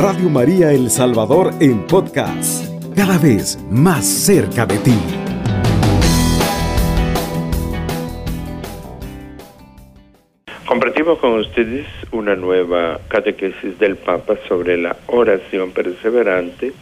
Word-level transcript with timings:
Radio 0.00 0.30
María 0.30 0.70
El 0.70 0.90
Salvador 0.90 1.50
en 1.58 1.84
podcast, 1.84 2.64
cada 2.94 3.18
vez 3.18 3.58
más 3.68 4.06
cerca 4.06 4.64
de 4.64 4.78
ti. 4.78 4.94
Compartimos 10.68 11.18
con 11.18 11.40
ustedes 11.40 11.84
una 12.12 12.36
nueva 12.36 13.00
catequesis 13.08 13.76
del 13.80 13.96
Papa 13.96 14.36
sobre 14.46 14.78
la 14.78 14.96
oración 15.08 15.72
perseverante 15.72 16.72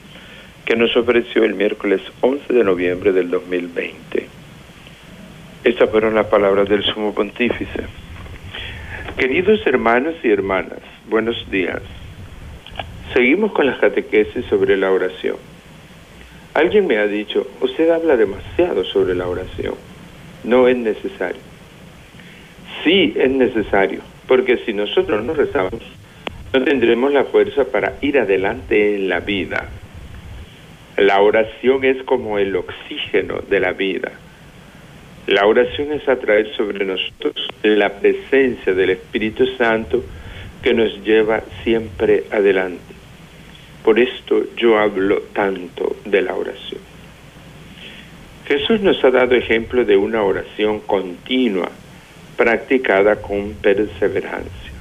que 0.66 0.76
nos 0.76 0.94
ofreció 0.94 1.42
el 1.44 1.54
miércoles 1.54 2.02
11 2.20 2.52
de 2.52 2.64
noviembre 2.64 3.12
del 3.12 3.30
2020. 3.30 4.26
Estas 5.64 5.88
fueron 5.88 6.14
las 6.14 6.26
palabras 6.26 6.68
del 6.68 6.84
sumo 6.84 7.14
pontífice. 7.14 7.86
Queridos 9.16 9.66
hermanos 9.66 10.16
y 10.22 10.30
hermanas, 10.30 10.80
buenos 11.08 11.50
días. 11.50 11.80
Seguimos 13.16 13.52
con 13.52 13.64
las 13.64 13.78
catequesis 13.78 14.44
sobre 14.44 14.76
la 14.76 14.92
oración. 14.92 15.36
Alguien 16.52 16.86
me 16.86 16.98
ha 16.98 17.06
dicho, 17.06 17.46
usted 17.62 17.88
habla 17.88 18.14
demasiado 18.14 18.84
sobre 18.84 19.14
la 19.14 19.26
oración. 19.26 19.72
No 20.44 20.68
es 20.68 20.76
necesario. 20.76 21.40
Sí 22.84 23.14
es 23.16 23.30
necesario, 23.30 24.00
porque 24.28 24.58
si 24.66 24.74
nosotros 24.74 25.24
no 25.24 25.32
rezamos, 25.32 25.80
no 26.52 26.62
tendremos 26.62 27.10
la 27.10 27.24
fuerza 27.24 27.64
para 27.64 27.94
ir 28.02 28.18
adelante 28.18 28.96
en 28.96 29.08
la 29.08 29.20
vida. 29.20 29.66
La 30.98 31.22
oración 31.22 31.86
es 31.86 32.02
como 32.02 32.38
el 32.38 32.54
oxígeno 32.54 33.38
de 33.48 33.60
la 33.60 33.72
vida. 33.72 34.12
La 35.26 35.46
oración 35.46 35.90
es 35.94 36.06
atraer 36.06 36.54
sobre 36.54 36.84
nosotros 36.84 37.48
la 37.62 37.98
presencia 37.98 38.74
del 38.74 38.90
Espíritu 38.90 39.46
Santo 39.56 40.04
que 40.62 40.74
nos 40.74 41.02
lleva 41.02 41.40
siempre 41.64 42.24
adelante. 42.30 42.95
Por 43.86 44.00
esto 44.00 44.42
yo 44.56 44.76
hablo 44.80 45.22
tanto 45.32 45.94
de 46.04 46.20
la 46.20 46.34
oración. 46.34 46.80
Jesús 48.48 48.80
nos 48.80 49.02
ha 49.04 49.12
dado 49.12 49.36
ejemplo 49.36 49.84
de 49.84 49.96
una 49.96 50.24
oración 50.24 50.80
continua, 50.80 51.70
practicada 52.36 53.22
con 53.22 53.52
perseverancia. 53.52 54.72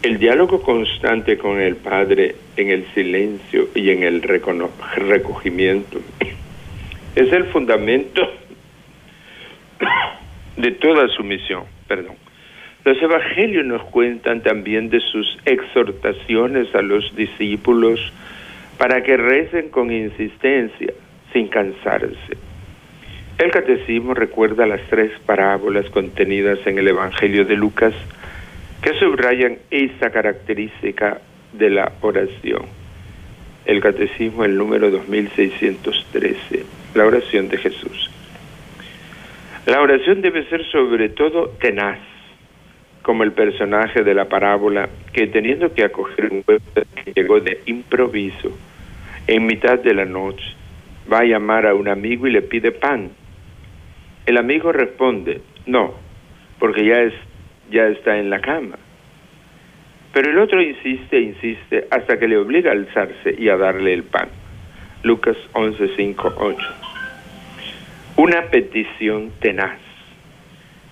El 0.00 0.18
diálogo 0.18 0.62
constante 0.62 1.36
con 1.36 1.60
el 1.60 1.76
Padre 1.76 2.36
en 2.56 2.70
el 2.70 2.86
silencio 2.94 3.68
y 3.74 3.90
en 3.90 4.04
el 4.04 4.22
recogimiento 4.22 6.00
es 7.14 7.30
el 7.30 7.44
fundamento 7.48 8.22
de 10.56 10.70
toda 10.70 11.08
su 11.08 11.22
misión. 11.22 11.64
Perdón. 11.86 12.25
Los 12.86 13.02
evangelios 13.02 13.66
nos 13.66 13.82
cuentan 13.86 14.42
también 14.42 14.90
de 14.90 15.00
sus 15.00 15.38
exhortaciones 15.44 16.72
a 16.72 16.82
los 16.82 17.16
discípulos 17.16 18.12
para 18.78 19.02
que 19.02 19.16
recen 19.16 19.70
con 19.70 19.90
insistencia, 19.90 20.92
sin 21.32 21.48
cansarse. 21.48 22.36
El 23.38 23.50
catecismo 23.50 24.14
recuerda 24.14 24.66
las 24.66 24.80
tres 24.88 25.10
parábolas 25.26 25.90
contenidas 25.90 26.60
en 26.64 26.78
el 26.78 26.86
Evangelio 26.86 27.44
de 27.44 27.56
Lucas 27.56 27.92
que 28.80 28.94
subrayan 29.00 29.58
esa 29.72 30.10
característica 30.10 31.20
de 31.54 31.70
la 31.70 31.90
oración. 32.02 32.66
El 33.64 33.80
catecismo, 33.80 34.44
el 34.44 34.56
número 34.56 34.92
2613, 34.92 36.64
la 36.94 37.04
oración 37.04 37.48
de 37.48 37.58
Jesús. 37.58 38.12
La 39.66 39.80
oración 39.80 40.22
debe 40.22 40.48
ser 40.48 40.64
sobre 40.66 41.08
todo 41.08 41.48
tenaz, 41.60 41.98
como 43.06 43.22
el 43.22 43.30
personaje 43.30 44.02
de 44.02 44.14
la 44.14 44.24
parábola 44.24 44.88
que 45.12 45.28
teniendo 45.28 45.72
que 45.72 45.84
acoger 45.84 46.32
un 46.32 46.42
pueblo 46.42 46.64
que 46.74 47.12
llegó 47.12 47.38
de 47.38 47.60
improviso 47.66 48.50
en 49.28 49.46
mitad 49.46 49.78
de 49.78 49.94
la 49.94 50.04
noche, 50.04 50.44
va 51.10 51.20
a 51.20 51.24
llamar 51.24 51.66
a 51.66 51.74
un 51.76 51.86
amigo 51.86 52.26
y 52.26 52.32
le 52.32 52.42
pide 52.42 52.72
pan. 52.72 53.12
El 54.26 54.36
amigo 54.36 54.72
responde, 54.72 55.40
no, 55.66 55.94
porque 56.58 56.84
ya, 56.84 57.00
es, 57.02 57.14
ya 57.70 57.86
está 57.86 58.18
en 58.18 58.28
la 58.28 58.40
cama. 58.40 58.76
Pero 60.12 60.32
el 60.32 60.38
otro 60.38 60.60
insiste 60.60 61.20
insiste 61.20 61.86
hasta 61.92 62.18
que 62.18 62.26
le 62.26 62.36
obliga 62.36 62.70
a 62.70 62.74
alzarse 62.74 63.36
y 63.38 63.48
a 63.48 63.56
darle 63.56 63.94
el 63.94 64.02
pan. 64.02 64.30
Lucas 65.04 65.36
11, 65.52 65.90
5, 65.94 66.34
8. 66.38 66.58
Una 68.16 68.42
petición 68.50 69.30
tenaz 69.38 69.85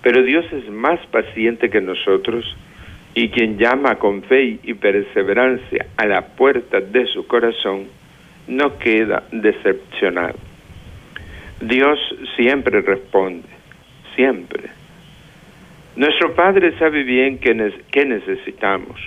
pero 0.05 0.21
Dios 0.21 0.45
es 0.53 0.69
más 0.69 0.99
paciente 1.07 1.71
que 1.71 1.81
nosotros 1.81 2.45
y 3.15 3.29
quien 3.29 3.57
llama 3.57 3.95
con 3.95 4.21
fe 4.21 4.59
y 4.61 4.75
perseverancia 4.75 5.87
a 5.97 6.05
la 6.05 6.27
puerta 6.35 6.79
de 6.79 7.07
su 7.07 7.25
corazón 7.25 7.87
no 8.47 8.77
queda 8.77 9.23
decepcionado. 9.31 10.37
Dios 11.59 11.97
siempre 12.35 12.81
responde, 12.81 13.47
siempre. 14.15 14.69
Nuestro 15.95 16.35
Padre 16.35 16.77
sabe 16.77 17.01
bien 17.01 17.39
qué, 17.39 18.05
necesitamos. 18.05 19.01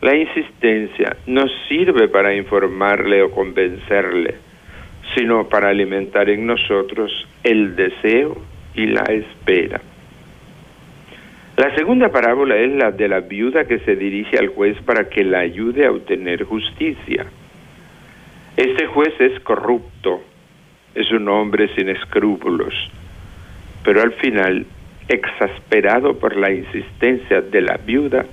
La 0.00 0.16
insistencia 0.16 1.18
no 1.26 1.44
sirve 1.68 2.08
para 2.08 2.34
informarle 2.34 3.22
o 3.22 3.30
convencerle, 3.30 4.34
sino 5.14 5.48
para 5.48 5.68
alimentar 5.68 6.28
en 6.30 6.48
nosotros 6.48 7.12
el 7.44 7.76
deseo 7.76 8.53
y 8.74 8.86
la 8.86 9.02
espera. 9.02 9.80
La 11.56 11.72
segunda 11.76 12.08
parábola 12.08 12.56
es 12.56 12.72
la 12.72 12.90
de 12.90 13.06
la 13.06 13.20
viuda 13.20 13.64
que 13.64 13.78
se 13.80 13.94
dirige 13.94 14.36
al 14.38 14.48
juez 14.48 14.76
para 14.82 15.08
que 15.08 15.22
la 15.22 15.38
ayude 15.38 15.86
a 15.86 15.92
obtener 15.92 16.42
justicia. 16.42 17.26
Este 18.56 18.86
juez 18.86 19.14
es 19.20 19.38
corrupto, 19.40 20.20
es 20.96 21.12
un 21.12 21.28
hombre 21.28 21.68
sin 21.76 21.90
escrúpulos, 21.90 22.74
pero 23.84 24.02
al 24.02 24.12
final, 24.14 24.66
exasperado 25.06 26.18
por 26.18 26.36
la 26.36 26.50
insistencia 26.50 27.40
de 27.40 27.60
la 27.60 27.76
viuda, 27.76 28.26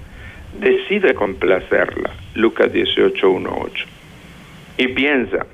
decide 0.60 1.14
complacerla. 1.14 2.10
Lucas 2.34 2.74
18, 2.74 3.28
Y 4.80 4.88
piensa, 4.88 5.46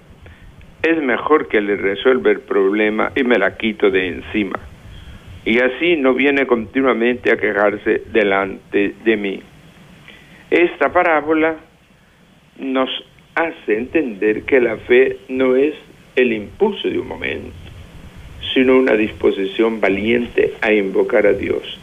es 0.83 1.01
mejor 1.03 1.49
que 1.49 1.59
le 1.59 1.75
resuelva 1.75 2.31
el 2.31 2.39
problema 2.39 3.11
y 3.13 3.23
me 3.23 3.37
la 3.37 3.57
quito 3.57 3.91
de 3.91 4.07
encima 4.07 4.57
y 5.47 5.59
así 5.59 5.95
no 5.95 6.13
viene 6.13 6.45
continuamente 6.45 7.31
a 7.31 7.37
quejarse 7.37 8.01
delante 8.11 8.95
de 9.05 9.15
mí. 9.15 9.39
Esta 10.51 10.91
parábola 10.91 11.55
nos 12.59 12.89
hace 13.33 13.77
entender 13.77 14.43
que 14.43 14.59
la 14.59 14.75
fe 14.75 15.19
no 15.29 15.55
es 15.55 15.73
el 16.17 16.33
impulso 16.33 16.89
de 16.89 16.99
un 16.99 17.07
momento, 17.07 17.53
sino 18.53 18.75
una 18.75 18.91
disposición 18.97 19.79
valiente 19.79 20.51
a 20.59 20.73
invocar 20.73 21.25
a 21.25 21.31
Dios. 21.31 21.79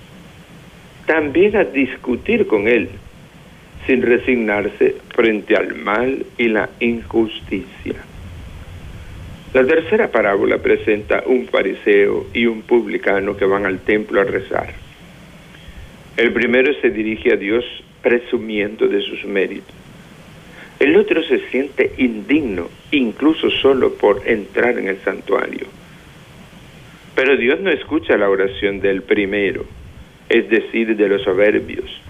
También 1.06 1.56
a 1.56 1.64
discutir 1.64 2.46
con 2.46 2.68
Él, 2.68 2.90
sin 3.86 4.02
resignarse 4.02 4.96
frente 5.14 5.56
al 5.56 5.74
mal 5.74 6.26
y 6.36 6.48
la 6.48 6.68
injusticia. 6.80 7.94
La 9.54 9.64
tercera 9.64 10.10
parábola 10.10 10.58
presenta 10.58 11.22
un 11.26 11.46
fariseo 11.46 12.26
y 12.34 12.46
un 12.46 12.62
publicano 12.62 13.36
que 13.36 13.44
van 13.44 13.66
al 13.66 13.78
templo 13.78 14.20
a 14.20 14.24
rezar. 14.24 14.74
El 16.16 16.32
primero 16.32 16.74
se 16.80 16.90
dirige 16.90 17.32
a 17.32 17.36
Dios 17.36 17.64
presumiendo 18.02 18.88
de 18.88 19.00
sus 19.02 19.24
méritos. 19.24 19.72
El 20.80 20.96
otro 20.96 21.22
se 21.22 21.38
siente 21.50 21.92
indigno, 21.98 22.68
incluso 22.90 23.48
solo 23.48 23.94
por 23.94 24.22
entrar 24.26 24.76
en 24.76 24.88
el 24.88 24.98
santuario. 25.02 25.68
Pero 27.14 27.36
Dios 27.36 27.60
no 27.60 27.70
escucha 27.70 28.16
la 28.16 28.28
oración 28.28 28.80
del 28.80 29.02
primero, 29.02 29.64
es 30.28 30.50
decir, 30.50 30.96
de 30.96 31.08
los 31.08 31.22
soberbios, 31.22 32.02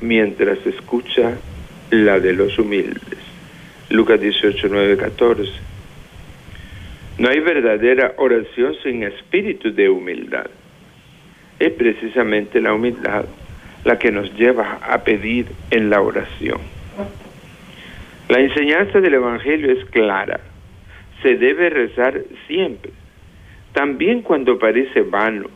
mientras 0.00 0.66
escucha 0.66 1.36
la 1.90 2.18
de 2.20 2.32
los 2.32 2.58
humildes. 2.58 3.18
Lucas 3.90 4.18
18, 4.18 4.66
9, 4.70 4.96
14. 4.96 5.69
No 7.20 7.28
hay 7.28 7.40
verdadera 7.40 8.14
oración 8.16 8.76
sin 8.82 9.02
espíritu 9.02 9.74
de 9.74 9.90
humildad. 9.90 10.46
Es 11.58 11.70
precisamente 11.72 12.62
la 12.62 12.72
humildad 12.72 13.26
la 13.84 13.98
que 13.98 14.10
nos 14.10 14.34
lleva 14.38 14.78
a 14.80 15.04
pedir 15.04 15.44
en 15.70 15.90
la 15.90 16.00
oración. 16.00 16.62
La 18.30 18.40
enseñanza 18.40 19.02
del 19.02 19.12
Evangelio 19.12 19.70
es 19.70 19.84
clara. 19.90 20.40
Se 21.22 21.36
debe 21.36 21.68
rezar 21.68 22.22
siempre, 22.46 22.90
también 23.74 24.22
cuando 24.22 24.58
parece 24.58 25.02
vano, 25.02 25.50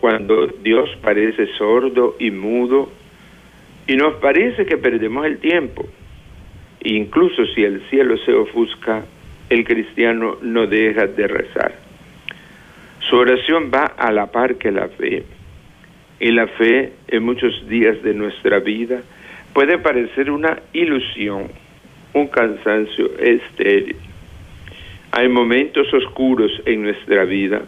cuando 0.00 0.46
Dios 0.46 0.88
parece 1.02 1.46
sordo 1.58 2.16
y 2.18 2.30
mudo 2.30 2.90
y 3.86 3.96
nos 3.96 4.14
parece 4.14 4.64
que 4.64 4.78
perdemos 4.78 5.26
el 5.26 5.40
tiempo. 5.40 5.86
Incluso 6.80 7.44
si 7.54 7.64
el 7.64 7.82
cielo 7.90 8.16
se 8.24 8.32
ofusca, 8.32 9.04
el 9.50 9.64
cristiano 9.64 10.38
no 10.42 10.66
deja 10.66 11.06
de 11.06 11.26
rezar. 11.28 11.74
Su 13.00 13.16
oración 13.16 13.70
va 13.72 13.84
a 13.96 14.10
la 14.10 14.26
par 14.32 14.56
que 14.56 14.72
la 14.72 14.88
fe. 14.88 15.24
Y 16.18 16.32
la 16.32 16.46
fe 16.48 16.92
en 17.08 17.22
muchos 17.22 17.68
días 17.68 18.02
de 18.02 18.14
nuestra 18.14 18.58
vida 18.58 19.02
puede 19.52 19.78
parecer 19.78 20.30
una 20.30 20.58
ilusión, 20.72 21.48
un 22.14 22.26
cansancio 22.28 23.16
estéril. 23.18 23.96
Hay 25.12 25.28
momentos 25.28 25.92
oscuros 25.94 26.50
en 26.64 26.82
nuestra 26.82 27.24
vida 27.24 27.62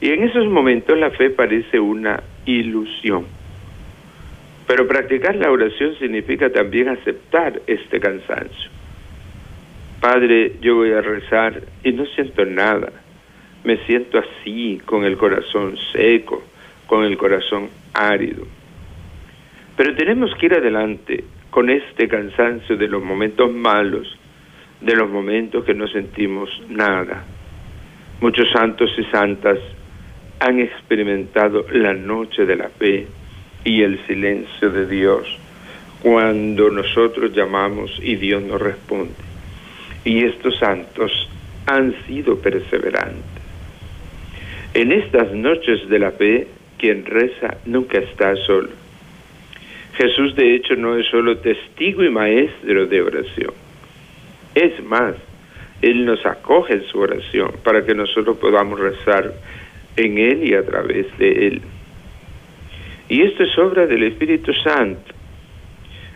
y 0.00 0.10
en 0.10 0.24
esos 0.24 0.46
momentos 0.46 0.98
la 0.98 1.10
fe 1.10 1.30
parece 1.30 1.78
una 1.78 2.22
ilusión. 2.46 3.26
Pero 4.66 4.88
practicar 4.88 5.36
la 5.36 5.50
oración 5.50 5.96
significa 5.98 6.50
también 6.50 6.88
aceptar 6.88 7.60
este 7.66 8.00
cansancio. 8.00 8.81
Padre, 10.02 10.56
yo 10.60 10.74
voy 10.74 10.90
a 10.90 11.00
rezar 11.00 11.62
y 11.84 11.92
no 11.92 12.04
siento 12.06 12.44
nada. 12.44 12.90
Me 13.62 13.76
siento 13.86 14.18
así, 14.18 14.80
con 14.84 15.04
el 15.04 15.16
corazón 15.16 15.76
seco, 15.92 16.42
con 16.88 17.04
el 17.04 17.16
corazón 17.16 17.68
árido. 17.94 18.44
Pero 19.76 19.94
tenemos 19.94 20.34
que 20.34 20.46
ir 20.46 20.54
adelante 20.54 21.22
con 21.50 21.70
este 21.70 22.08
cansancio 22.08 22.76
de 22.76 22.88
los 22.88 23.00
momentos 23.00 23.52
malos, 23.52 24.18
de 24.80 24.96
los 24.96 25.08
momentos 25.08 25.64
que 25.64 25.72
no 25.72 25.86
sentimos 25.86 26.50
nada. 26.68 27.22
Muchos 28.20 28.50
santos 28.50 28.90
y 28.98 29.04
santas 29.04 29.60
han 30.40 30.58
experimentado 30.58 31.64
la 31.70 31.94
noche 31.94 32.44
de 32.44 32.56
la 32.56 32.70
fe 32.70 33.06
y 33.64 33.82
el 33.82 34.04
silencio 34.08 34.68
de 34.68 34.84
Dios 34.84 35.38
cuando 36.02 36.70
nosotros 36.70 37.32
llamamos 37.32 38.00
y 38.02 38.16
Dios 38.16 38.42
nos 38.42 38.60
responde. 38.60 39.31
Y 40.04 40.24
estos 40.24 40.58
santos 40.58 41.28
han 41.66 41.94
sido 42.06 42.38
perseverantes. 42.38 43.22
En 44.74 44.90
estas 44.90 45.32
noches 45.32 45.88
de 45.88 45.98
la 45.98 46.12
fe, 46.12 46.48
quien 46.78 47.04
reza 47.04 47.58
nunca 47.66 47.98
está 47.98 48.34
solo. 48.46 48.70
Jesús 49.94 50.34
de 50.34 50.54
hecho 50.54 50.74
no 50.74 50.96
es 50.96 51.06
solo 51.08 51.38
testigo 51.38 52.02
y 52.02 52.10
maestro 52.10 52.86
de 52.86 53.02
oración. 53.02 53.52
Es 54.54 54.82
más, 54.84 55.14
Él 55.82 56.04
nos 56.04 56.24
acoge 56.24 56.74
en 56.74 56.84
su 56.84 56.98
oración 56.98 57.52
para 57.62 57.84
que 57.84 57.94
nosotros 57.94 58.38
podamos 58.38 58.80
rezar 58.80 59.32
en 59.96 60.18
Él 60.18 60.44
y 60.44 60.54
a 60.54 60.64
través 60.64 61.06
de 61.18 61.48
Él. 61.48 61.62
Y 63.08 63.22
esto 63.22 63.44
es 63.44 63.58
obra 63.58 63.86
del 63.86 64.04
Espíritu 64.04 64.52
Santo. 64.54 65.11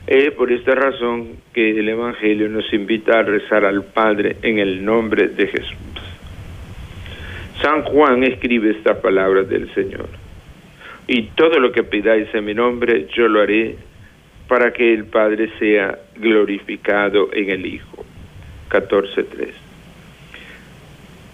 Es 0.06 0.30
por 0.32 0.52
esta 0.52 0.72
razón 0.72 1.38
que 1.52 1.70
el 1.70 1.88
Evangelio 1.88 2.48
nos 2.48 2.72
invita 2.72 3.18
a 3.18 3.22
rezar 3.22 3.64
al 3.64 3.84
Padre 3.84 4.36
en 4.42 4.58
el 4.58 4.84
nombre 4.84 5.28
de 5.28 5.48
Jesús. 5.48 5.76
San 7.60 7.82
Juan 7.82 8.22
escribe 8.22 8.70
estas 8.70 8.98
palabras 8.98 9.48
del 9.48 9.72
Señor. 9.74 10.08
Y 11.08 11.22
todo 11.34 11.58
lo 11.58 11.72
que 11.72 11.82
pidáis 11.82 12.32
en 12.34 12.44
mi 12.44 12.54
nombre, 12.54 13.08
yo 13.16 13.26
lo 13.26 13.40
haré 13.40 13.76
para 14.46 14.72
que 14.72 14.94
el 14.94 15.06
Padre 15.06 15.50
sea 15.58 15.98
glorificado 16.16 17.30
en 17.32 17.50
el 17.50 17.66
Hijo. 17.66 18.04
14.3. 18.70 19.48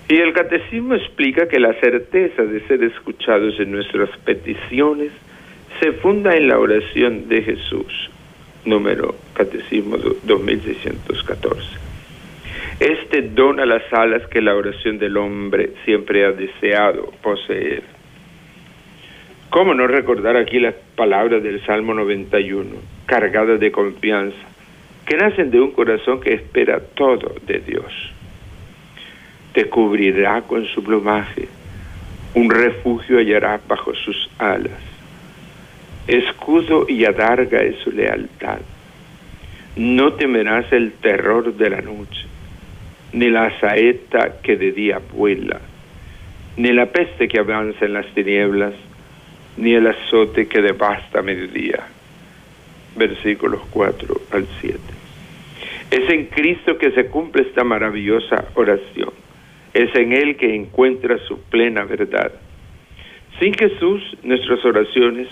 Y 0.08 0.16
el 0.16 0.32
catecismo 0.32 0.94
explica 0.94 1.48
que 1.48 1.60
la 1.60 1.74
certeza 1.74 2.42
de 2.42 2.60
ser 2.66 2.82
escuchados 2.84 3.58
en 3.60 3.72
nuestras 3.72 4.10
peticiones 4.24 5.10
se 5.80 5.92
funda 5.92 6.36
en 6.36 6.48
la 6.48 6.58
oración 6.58 7.28
de 7.28 7.42
Jesús, 7.42 8.10
número 8.64 9.14
Catecismo 9.34 9.96
2614. 9.96 11.62
Este 12.80 13.22
dona 13.22 13.66
las 13.66 13.82
alas 13.92 14.26
que 14.28 14.40
la 14.40 14.54
oración 14.54 14.98
del 14.98 15.16
hombre 15.16 15.72
siempre 15.84 16.24
ha 16.24 16.32
deseado 16.32 17.12
poseer. 17.22 17.82
¿Cómo 19.50 19.74
no 19.74 19.86
recordar 19.86 20.36
aquí 20.36 20.58
las 20.58 20.74
palabras 20.96 21.42
del 21.42 21.64
Salmo 21.66 21.94
91, 21.94 22.70
cargadas 23.06 23.60
de 23.60 23.70
confianza, 23.70 24.36
que 25.06 25.16
nacen 25.16 25.50
de 25.50 25.60
un 25.60 25.72
corazón 25.72 26.20
que 26.20 26.32
espera 26.32 26.80
todo 26.80 27.34
de 27.46 27.58
Dios? 27.60 28.12
te 29.52 29.68
cubrirá 29.68 30.42
con 30.42 30.64
su 30.66 30.82
plumaje, 30.82 31.48
un 32.34 32.50
refugio 32.50 33.18
hallará 33.18 33.60
bajo 33.68 33.94
sus 33.94 34.30
alas. 34.38 34.91
Escudo 36.06 36.86
y 36.88 37.04
adarga 37.04 37.60
es 37.60 37.76
su 37.78 37.92
lealtad. 37.92 38.60
No 39.76 40.14
temerás 40.14 40.70
el 40.72 40.92
terror 40.92 41.54
de 41.54 41.70
la 41.70 41.80
noche, 41.80 42.26
ni 43.12 43.30
la 43.30 43.58
saeta 43.60 44.40
que 44.42 44.56
de 44.56 44.72
día 44.72 45.00
vuela, 45.14 45.60
ni 46.56 46.72
la 46.72 46.86
peste 46.86 47.28
que 47.28 47.38
avanza 47.38 47.84
en 47.84 47.94
las 47.94 48.06
tinieblas, 48.14 48.74
ni 49.56 49.74
el 49.74 49.86
azote 49.86 50.48
que 50.48 50.60
devasta 50.60 51.20
a 51.20 51.22
mediodía. 51.22 51.80
Versículos 52.96 53.62
4 53.70 54.14
al 54.32 54.46
7. 54.60 54.78
Es 55.90 56.10
en 56.10 56.26
Cristo 56.26 56.76
que 56.76 56.90
se 56.92 57.06
cumple 57.06 57.42
esta 57.42 57.64
maravillosa 57.64 58.44
oración 58.54 59.12
es 59.74 59.94
en 59.94 60.12
Él 60.12 60.36
que 60.36 60.54
encuentra 60.54 61.18
su 61.26 61.40
plena 61.44 61.84
verdad. 61.84 62.32
Sin 63.38 63.54
Jesús, 63.54 64.02
nuestras 64.22 64.64
oraciones 64.64 65.28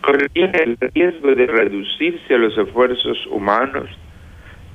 correrían 0.00 0.52
el 0.54 0.76
riesgo 0.94 1.34
de 1.34 1.46
reducirse 1.46 2.34
a 2.34 2.38
los 2.38 2.56
esfuerzos 2.56 3.26
humanos, 3.26 3.88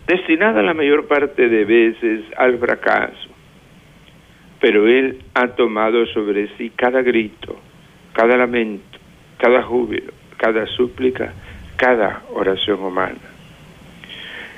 destinada 0.08 0.62
la 0.62 0.74
mayor 0.74 1.08
parte 1.08 1.50
de 1.50 1.66
veces 1.66 2.26
al 2.38 2.58
fracaso. 2.60 3.30
Pero 4.60 4.88
Él 4.88 5.22
ha 5.34 5.48
tomado 5.50 6.06
sobre 6.08 6.48
sí 6.58 6.72
cada 6.76 7.02
grito, 7.02 7.60
cada 8.14 8.38
lamento, 8.38 8.98
cada 9.38 9.64
júbilo, 9.64 10.14
cada 10.38 10.66
súplica, 10.68 11.34
cada 11.76 12.24
oración 12.34 12.82
humana. 12.82 13.20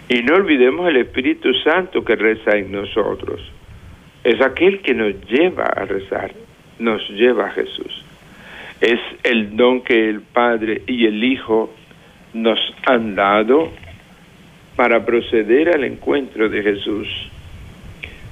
Y 0.07 0.21
no 0.21 0.35
olvidemos 0.35 0.87
el 0.87 0.97
Espíritu 0.97 1.53
Santo 1.63 2.03
que 2.03 2.15
reza 2.15 2.57
en 2.57 2.71
nosotros 2.71 3.51
es 4.25 4.41
aquel 4.41 4.81
que 4.81 4.95
nos 4.95 5.13
lleva 5.29 5.65
a 5.65 5.85
rezar, 5.85 6.31
nos 6.79 7.07
lleva 7.11 7.45
a 7.45 7.51
Jesús. 7.51 8.04
Es 8.85 8.99
el 9.23 9.57
don 9.57 9.81
que 9.81 10.09
el 10.09 10.21
Padre 10.21 10.83
y 10.85 11.07
el 11.07 11.23
Hijo 11.23 11.73
nos 12.35 12.59
han 12.85 13.15
dado 13.15 13.71
para 14.75 15.03
proceder 15.03 15.73
al 15.73 15.85
encuentro 15.85 16.49
de 16.49 16.61
Jesús. 16.61 17.07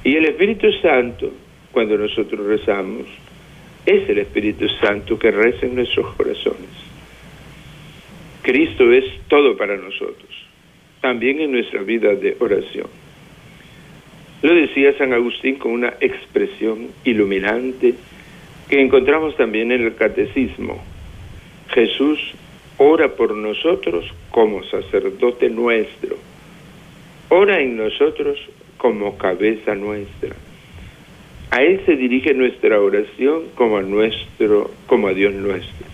Y 0.04 0.16
el 0.16 0.26
Espíritu 0.26 0.72
Santo, 0.74 1.32
cuando 1.72 1.98
nosotros 1.98 2.46
rezamos, 2.46 3.08
es 3.84 4.08
el 4.08 4.20
Espíritu 4.20 4.70
Santo 4.80 5.18
que 5.18 5.32
reza 5.32 5.66
en 5.66 5.74
nuestros 5.74 6.14
corazones. 6.14 6.70
Cristo 8.44 8.92
es 8.92 9.06
todo 9.30 9.58
para 9.58 9.76
nosotros, 9.76 10.30
también 11.02 11.42
en 11.42 11.52
nuestra 11.52 11.82
vida 11.82 12.14
de 12.14 12.38
oración. 12.40 12.90
Lo 14.44 14.54
decía 14.54 14.96
San 15.00 15.14
Agustín 15.14 15.56
con 15.56 15.72
una 15.72 15.96
expresión 16.00 16.90
iluminante 17.06 17.96
que 18.70 18.82
encontramos 18.82 19.36
también 19.38 19.72
en 19.72 19.84
el 19.84 19.96
catecismo. 19.96 20.82
Jesús 21.70 22.20
ora 22.78 23.10
por 23.10 23.36
nosotros 23.36 24.06
como 24.32 24.64
sacerdote 24.64 25.50
nuestro. 25.50 26.18
Ora 27.30 27.60
en 27.60 27.78
nosotros 27.78 28.38
como 28.78 29.18
cabeza 29.18 29.76
nuestra. 29.76 30.36
A 31.52 31.62
Él 31.62 31.82
se 31.86 31.96
dirige 31.96 32.34
nuestra 32.34 32.80
oración 32.80 33.44
como 33.56 33.78
a, 33.78 33.82
nuestro, 33.82 34.72
como 34.88 35.08
a 35.08 35.14
Dios 35.14 35.34
nuestro. 35.34 35.88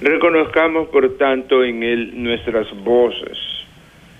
Reconozcamos, 0.00 0.88
por 0.88 1.16
tanto, 1.16 1.64
en 1.64 1.82
Él 1.82 2.22
nuestras 2.22 2.68
voces 2.82 3.38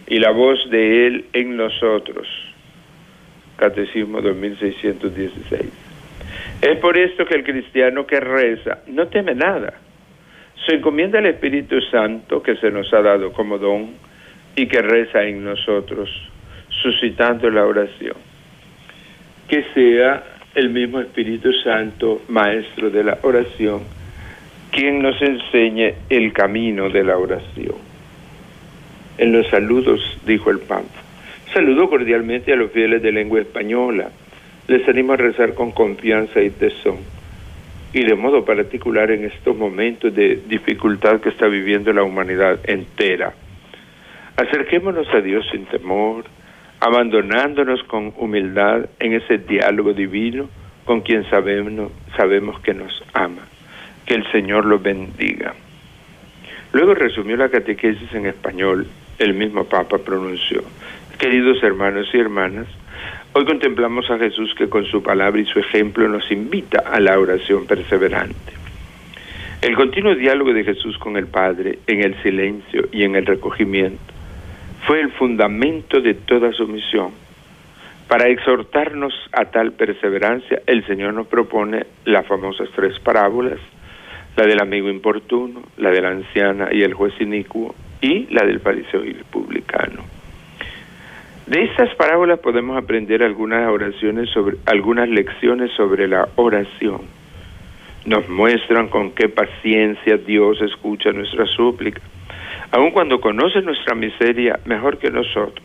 y 0.06 0.18
la 0.18 0.30
voz 0.30 0.58
de 0.70 1.06
Él 1.06 1.24
en 1.32 1.56
nosotros 1.56 2.28
Catecismo 3.62 4.20
2616. 4.20 5.81
Es 6.62 6.78
por 6.78 6.96
esto 6.96 7.26
que 7.26 7.34
el 7.34 7.42
cristiano 7.42 8.06
que 8.06 8.20
reza 8.20 8.78
no 8.86 9.08
teme 9.08 9.34
nada. 9.34 9.74
Se 10.64 10.76
encomienda 10.76 11.18
al 11.18 11.26
Espíritu 11.26 11.80
Santo 11.90 12.40
que 12.40 12.54
se 12.54 12.70
nos 12.70 12.92
ha 12.94 13.02
dado 13.02 13.32
como 13.32 13.58
don 13.58 13.90
y 14.54 14.66
que 14.66 14.80
reza 14.80 15.24
en 15.24 15.42
nosotros, 15.42 16.08
suscitando 16.68 17.50
la 17.50 17.66
oración. 17.66 18.14
Que 19.48 19.64
sea 19.74 20.22
el 20.54 20.70
mismo 20.70 21.00
Espíritu 21.00 21.52
Santo, 21.64 22.22
Maestro 22.28 22.90
de 22.90 23.02
la 23.02 23.18
oración, 23.22 23.82
quien 24.70 25.02
nos 25.02 25.20
enseñe 25.20 25.94
el 26.08 26.32
camino 26.32 26.88
de 26.90 27.02
la 27.02 27.18
oración. 27.18 27.74
En 29.18 29.32
los 29.32 29.48
saludos 29.48 30.00
dijo 30.24 30.50
el 30.50 30.60
Papa 30.60 30.84
Saludo 31.52 31.90
cordialmente 31.90 32.52
a 32.52 32.56
los 32.56 32.70
fieles 32.70 33.02
de 33.02 33.10
lengua 33.10 33.40
española. 33.40 34.10
Les 34.68 34.88
animo 34.88 35.14
a 35.14 35.16
rezar 35.16 35.54
con 35.54 35.72
confianza 35.72 36.40
y 36.40 36.50
tesón. 36.50 36.98
Y 37.92 38.04
de 38.04 38.14
modo 38.14 38.44
particular 38.44 39.10
en 39.10 39.24
estos 39.24 39.56
momentos 39.56 40.14
de 40.14 40.40
dificultad 40.46 41.20
que 41.20 41.28
está 41.28 41.46
viviendo 41.46 41.92
la 41.92 42.04
humanidad 42.04 42.58
entera. 42.64 43.34
Acerquémonos 44.36 45.06
a 45.12 45.20
Dios 45.20 45.46
sin 45.50 45.66
temor, 45.66 46.24
abandonándonos 46.80 47.82
con 47.84 48.14
humildad 48.16 48.86
en 48.98 49.12
ese 49.12 49.38
diálogo 49.38 49.92
divino 49.92 50.48
con 50.84 51.02
quien 51.02 51.28
sabemos, 51.28 51.92
sabemos 52.16 52.58
que 52.60 52.74
nos 52.74 53.02
ama. 53.12 53.42
Que 54.06 54.14
el 54.14 54.30
Señor 54.32 54.64
los 54.64 54.82
bendiga. 54.82 55.54
Luego 56.72 56.94
resumió 56.94 57.36
la 57.36 57.50
catequesis 57.50 58.12
en 58.14 58.26
español. 58.26 58.86
El 59.18 59.34
mismo 59.34 59.64
Papa 59.64 59.98
pronunció, 59.98 60.62
queridos 61.18 61.62
hermanos 61.62 62.08
y 62.12 62.18
hermanas, 62.18 62.66
hoy 63.34 63.44
contemplamos 63.44 64.10
a 64.10 64.18
Jesús 64.18 64.54
que 64.54 64.68
con 64.68 64.84
su 64.84 65.02
palabra 65.02 65.40
y 65.40 65.46
su 65.46 65.58
ejemplo 65.58 66.08
nos 66.08 66.30
invita 66.30 66.80
a 66.80 67.00
la 67.00 67.18
oración 67.18 67.66
perseverante. 67.66 68.52
El 69.60 69.76
continuo 69.76 70.14
diálogo 70.14 70.52
de 70.52 70.64
Jesús 70.64 70.98
con 70.98 71.16
el 71.16 71.28
Padre 71.28 71.78
en 71.86 72.02
el 72.02 72.20
silencio 72.22 72.88
y 72.92 73.04
en 73.04 73.16
el 73.16 73.26
recogimiento 73.26 74.12
fue 74.86 75.00
el 75.00 75.12
fundamento 75.12 76.00
de 76.00 76.14
toda 76.14 76.52
su 76.52 76.66
misión. 76.66 77.12
Para 78.08 78.28
exhortarnos 78.28 79.14
a 79.32 79.46
tal 79.46 79.72
perseverancia, 79.72 80.60
el 80.66 80.84
Señor 80.86 81.14
nos 81.14 81.28
propone 81.28 81.86
las 82.04 82.26
famosas 82.26 82.68
tres 82.74 82.98
parábolas, 82.98 83.58
la 84.36 84.44
del 84.44 84.60
amigo 84.60 84.90
importuno, 84.90 85.62
la 85.76 85.90
de 85.90 86.02
la 86.02 86.10
anciana 86.10 86.68
y 86.72 86.82
el 86.82 86.94
juez 86.94 87.14
inicuo, 87.20 87.74
y 88.00 88.26
la 88.34 88.44
del 88.44 88.60
fariseo 88.60 89.04
y 89.04 89.10
el 89.10 89.24
publicano. 89.24 90.02
De 91.52 91.64
estas 91.64 91.94
parábolas 91.96 92.38
podemos 92.38 92.78
aprender 92.78 93.22
algunas 93.22 93.68
oraciones 93.70 94.30
sobre 94.30 94.56
algunas 94.64 95.06
lecciones 95.06 95.70
sobre 95.72 96.08
la 96.08 96.26
oración. 96.36 97.02
Nos 98.06 98.26
muestran 98.30 98.88
con 98.88 99.10
qué 99.12 99.28
paciencia 99.28 100.16
Dios 100.16 100.62
escucha 100.62 101.12
nuestra 101.12 101.44
súplica 101.44 102.00
aun 102.70 102.90
cuando 102.92 103.20
conoce 103.20 103.60
nuestra 103.60 103.94
miseria 103.94 104.60
mejor 104.64 104.96
que 104.96 105.10
nosotros. 105.10 105.62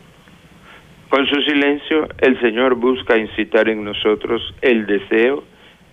Con 1.08 1.26
su 1.26 1.40
silencio, 1.40 2.06
el 2.18 2.38
Señor 2.42 2.74
busca 2.74 3.16
incitar 3.16 3.70
en 3.70 3.82
nosotros 3.82 4.42
el 4.60 4.84
deseo 4.84 5.42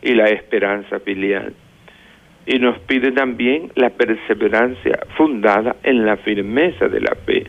y 0.01 0.13
la 0.13 0.25
esperanza 0.25 0.99
filial. 0.99 1.53
Y 2.45 2.59
nos 2.59 2.77
pide 2.79 3.13
también 3.13 3.71
la 3.75 3.91
perseverancia 3.91 4.99
fundada 5.15 5.77
en 5.83 6.05
la 6.05 6.17
firmeza 6.17 6.89
de 6.89 6.99
la 6.99 7.15
fe. 7.25 7.47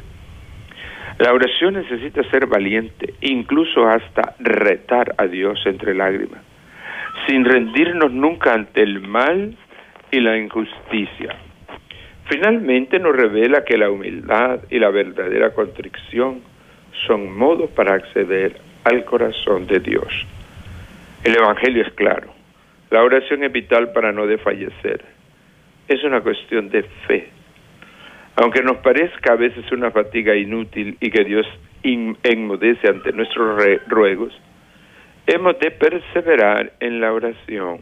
La 1.18 1.32
oración 1.32 1.74
necesita 1.74 2.22
ser 2.30 2.46
valiente, 2.46 3.14
incluso 3.22 3.88
hasta 3.88 4.34
retar 4.38 5.14
a 5.16 5.26
Dios 5.26 5.58
entre 5.64 5.94
lágrimas, 5.94 6.42
sin 7.26 7.44
rendirnos 7.44 8.12
nunca 8.12 8.52
ante 8.52 8.82
el 8.82 9.00
mal 9.00 9.56
y 10.10 10.20
la 10.20 10.36
injusticia. 10.36 11.36
Finalmente 12.28 12.98
nos 12.98 13.16
revela 13.16 13.64
que 13.64 13.78
la 13.78 13.88
humildad 13.88 14.60
y 14.68 14.78
la 14.78 14.90
verdadera 14.90 15.54
contrición 15.54 16.42
son 17.06 17.34
modos 17.34 17.70
para 17.70 17.94
acceder 17.94 18.60
al 18.84 19.04
corazón 19.04 19.66
de 19.66 19.80
Dios. 19.80 20.26
El 21.24 21.36
Evangelio 21.36 21.82
es 21.82 21.92
claro. 21.94 22.28
La 22.90 23.02
oración 23.02 23.42
es 23.42 23.52
vital 23.52 23.92
para 23.92 24.12
no 24.12 24.26
desfallecer. 24.26 25.02
Es 25.88 26.04
una 26.04 26.20
cuestión 26.20 26.68
de 26.68 26.82
fe. 27.06 27.35
Aunque 28.36 28.62
nos 28.62 28.78
parezca 28.78 29.32
a 29.32 29.36
veces 29.36 29.70
una 29.72 29.90
fatiga 29.90 30.34
inútil 30.36 30.96
y 31.00 31.10
que 31.10 31.24
Dios 31.24 31.46
enmudece 31.82 32.88
ante 32.88 33.12
nuestros 33.12 33.62
ruegos, 33.88 34.32
hemos 35.26 35.58
de 35.58 35.70
perseverar 35.70 36.72
en 36.80 37.00
la 37.00 37.12
oración 37.12 37.78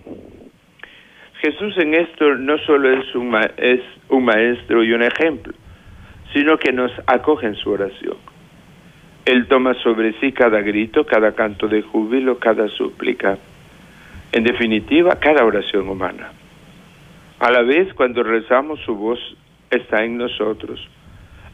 Jesús 1.45 1.77
en 1.77 1.93
esto 1.93 2.37
no 2.37 2.57
solo 2.57 2.91
es 2.91 3.15
un, 3.15 3.37
es 3.59 3.83
un 4.09 4.25
maestro 4.25 4.83
y 4.83 4.95
un 4.95 5.03
ejemplo, 5.03 5.53
sino 6.33 6.57
que 6.57 6.73
nos 6.73 6.91
acoge 7.07 7.47
en 7.47 7.55
su 7.55 7.71
oración. 7.71 8.17
Él 9.27 9.47
toma 9.47 9.75
sobre 9.83 10.19
sí 10.21 10.33
cada 10.33 10.63
grito, 10.63 11.05
cada 11.05 11.33
canto 11.33 11.69
de 11.69 11.83
júbilo, 11.83 12.39
cada 12.39 12.69
súplica. 12.69 13.37
En 14.33 14.45
definitiva, 14.45 15.19
cada 15.21 15.45
oración 15.45 15.87
humana. 15.87 16.33
A 17.41 17.51
la 17.51 17.61
vez, 17.61 17.93
cuando 17.93 18.23
rezamos, 18.23 18.81
su 18.81 18.95
voz 18.95 19.21
está 19.77 20.05
en 20.05 20.19
nosotros, 20.19 20.81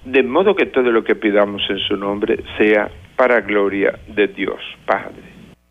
de 0.05 0.23
modo 0.23 0.55
que 0.55 0.67
todo 0.67 0.91
lo 0.91 1.05
que 1.05 1.15
pidamos 1.15 1.63
en 1.69 1.79
su 1.79 1.97
nombre 1.97 2.43
sea 2.59 2.91
para 3.17 3.41
gloria 3.41 3.99
de 4.09 4.29
Dios 4.29 4.61
Padre. 4.87 5.23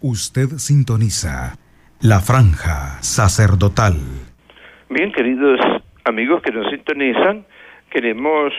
Usted 0.02 0.48
sintoniza 0.58 1.56
la 2.02 2.20
franja 2.20 3.02
sacerdotal. 3.02 3.96
Bien, 4.90 5.12
queridos 5.12 5.60
amigos 6.06 6.42
que 6.42 6.52
nos 6.52 6.70
sintonizan, 6.70 7.46
queremos 7.90 8.54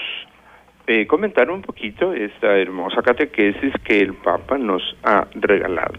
eh, 0.87 1.07
comentar 1.07 1.51
un 1.51 1.63
poquito 1.63 2.13
esta 2.13 2.59
hermosa 2.59 3.01
catequesis 3.03 3.73
que 3.85 4.01
el 4.01 4.15
Papa 4.15 4.59
nos 4.59 4.83
ha 5.03 5.27
regalado. 5.35 5.95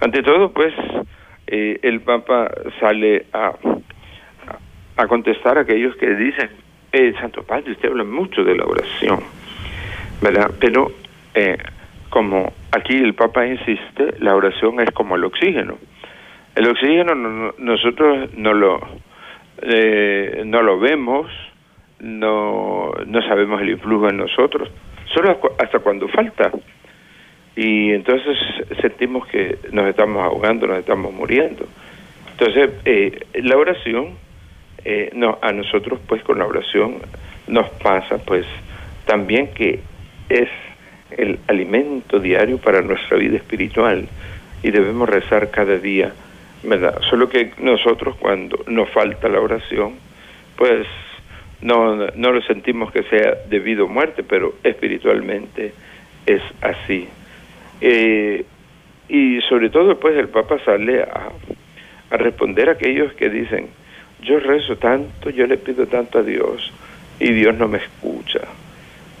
Ante 0.00 0.22
todo, 0.22 0.52
pues, 0.52 0.72
eh, 1.46 1.78
el 1.82 2.00
Papa 2.00 2.50
sale 2.80 3.26
a, 3.32 3.52
a, 4.96 5.06
contestar 5.06 5.58
a 5.58 5.62
aquellos 5.62 5.94
que 5.96 6.14
dicen, 6.14 6.50
Santo 7.20 7.42
Padre, 7.42 7.72
usted 7.72 7.88
habla 7.88 8.04
mucho 8.04 8.44
de 8.44 8.56
la 8.56 8.64
oración, 8.64 9.20
¿verdad? 10.22 10.50
Pero, 10.60 10.92
eh, 11.34 11.58
como 12.10 12.52
aquí 12.70 12.96
el 12.96 13.14
Papa 13.14 13.46
insiste, 13.46 14.14
la 14.20 14.34
oración 14.34 14.80
es 14.80 14.90
como 14.92 15.16
el 15.16 15.24
oxígeno 15.24 15.76
el 16.54 16.68
oxígeno 16.68 17.52
nosotros 17.58 18.32
no 18.36 18.54
lo, 18.54 18.80
eh, 19.62 20.42
no 20.46 20.62
lo 20.62 20.78
vemos, 20.78 21.26
no, 21.98 22.92
no 23.06 23.22
sabemos 23.22 23.60
el 23.60 23.70
influjo 23.70 24.08
en 24.08 24.18
nosotros, 24.18 24.70
solo 25.12 25.40
hasta 25.58 25.78
cuando 25.80 26.08
falta. 26.08 26.52
Y 27.56 27.92
entonces 27.92 28.36
sentimos 28.80 29.26
que 29.28 29.58
nos 29.72 29.86
estamos 29.86 30.22
ahogando, 30.22 30.66
nos 30.66 30.78
estamos 30.78 31.12
muriendo. 31.12 31.66
Entonces, 32.32 32.70
eh, 32.84 33.26
la 33.34 33.56
oración, 33.56 34.16
eh, 34.84 35.10
no, 35.14 35.38
a 35.40 35.52
nosotros 35.52 36.00
pues 36.06 36.22
con 36.22 36.38
la 36.38 36.46
oración 36.46 36.98
nos 37.46 37.68
pasa 37.70 38.18
pues 38.18 38.46
también 39.06 39.48
que 39.54 39.80
es 40.28 40.48
el 41.10 41.38
alimento 41.46 42.18
diario 42.18 42.58
para 42.58 42.80
nuestra 42.80 43.16
vida 43.16 43.36
espiritual 43.36 44.08
y 44.62 44.70
debemos 44.70 45.08
rezar 45.08 45.50
cada 45.50 45.78
día 45.78 46.12
¿verdad? 46.64 47.00
Solo 47.10 47.28
que 47.28 47.52
nosotros 47.58 48.16
cuando 48.16 48.58
nos 48.66 48.90
falta 48.90 49.28
la 49.28 49.40
oración, 49.40 49.94
pues 50.56 50.86
no, 51.60 51.96
no 51.96 52.32
lo 52.32 52.42
sentimos 52.42 52.92
que 52.92 53.02
sea 53.04 53.34
debido 53.48 53.86
a 53.86 53.88
muerte, 53.88 54.22
pero 54.22 54.54
espiritualmente 54.62 55.72
es 56.26 56.42
así. 56.60 57.06
Eh, 57.80 58.44
y 59.08 59.40
sobre 59.42 59.68
todo 59.68 59.88
después 59.88 60.16
el 60.16 60.28
Papa 60.28 60.58
sale 60.64 61.02
a, 61.02 61.28
a 62.10 62.16
responder 62.16 62.68
a 62.68 62.72
aquellos 62.72 63.12
que 63.14 63.28
dicen, 63.28 63.68
yo 64.22 64.38
rezo 64.38 64.76
tanto, 64.76 65.30
yo 65.30 65.46
le 65.46 65.56
pido 65.56 65.86
tanto 65.86 66.18
a 66.18 66.22
Dios 66.22 66.72
y 67.20 67.32
Dios 67.32 67.54
no 67.56 67.68
me 67.68 67.78
escucha. 67.78 68.40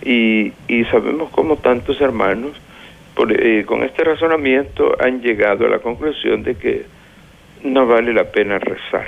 Y, 0.02 0.52
y 0.68 0.84
sabemos 0.90 1.30
cómo 1.30 1.56
tantos 1.56 2.00
hermanos 2.00 2.52
por, 3.14 3.32
eh, 3.32 3.64
con 3.64 3.82
este 3.82 4.04
razonamiento 4.04 4.96
han 5.00 5.22
llegado 5.22 5.66
a 5.66 5.68
la 5.68 5.78
conclusión 5.78 6.42
de 6.42 6.56
que 6.56 6.84
no 7.62 7.86
vale 7.86 8.12
la 8.12 8.24
pena 8.24 8.58
rezar. 8.58 9.06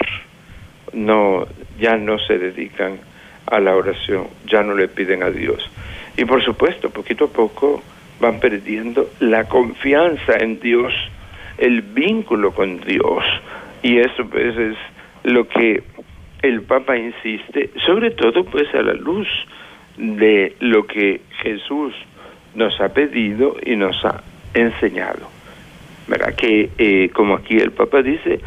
No, 0.93 1.47
ya 1.79 1.97
no 1.97 2.19
se 2.19 2.39
dedican 2.39 2.99
a 3.47 3.61
la 3.61 3.77
oración, 3.77 4.29
ya 4.47 4.63
no 4.63 4.75
le 4.75 4.89
piden 4.89 5.23
a 5.23 5.31
Dios. 5.31 5.71
Y 6.17 6.25
por 6.25 6.43
supuesto, 6.43 6.91
poquito 6.91 7.27
a 7.27 7.29
poco 7.29 7.83
van 8.21 8.41
perdiendo 8.41 9.11
la 9.21 9.45
confianza 9.45 10.37
en 10.39 10.59
Dios, 10.61 10.93
el 11.59 11.83
vínculo 11.83 12.53
con 12.53 12.81
Dios. 12.81 13.25
Y 13.83 13.99
eso 13.99 14.27
pues 14.29 14.57
es 14.57 14.77
lo 15.27 15.49
que 15.49 15.83
el 16.43 16.63
Papa 16.63 16.97
insiste, 16.97 17.71
sobre 17.85 18.13
todo 18.13 18.45
pues 18.45 18.73
a 18.75 18.83
la 18.83 18.95
luz 18.95 19.27
de 19.97 20.55
lo 20.61 20.87
que 20.87 21.21
Jesús 21.43 21.93
nos 22.55 22.81
ha 22.81 22.91
pedido 22.91 23.57
y 23.65 23.75
nos 23.75 24.05
ha 24.05 24.23
enseñado. 24.55 25.29
¿verdad? 26.07 26.35
Que 26.37 26.71
eh, 26.79 27.11
como 27.13 27.35
aquí 27.35 27.57
el 27.57 27.73
Papa 27.73 28.03
dice, 28.03 28.39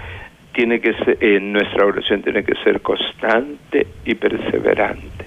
tiene 0.53 0.79
que 0.79 0.93
ser, 0.93 1.17
eh, 1.19 1.41
nuestra 1.41 1.85
oración 1.85 2.21
tiene 2.21 2.45
que 2.45 2.55
ser 2.63 2.79
constante 2.79 3.85
y 4.05 4.15
perseverante. 4.15 5.25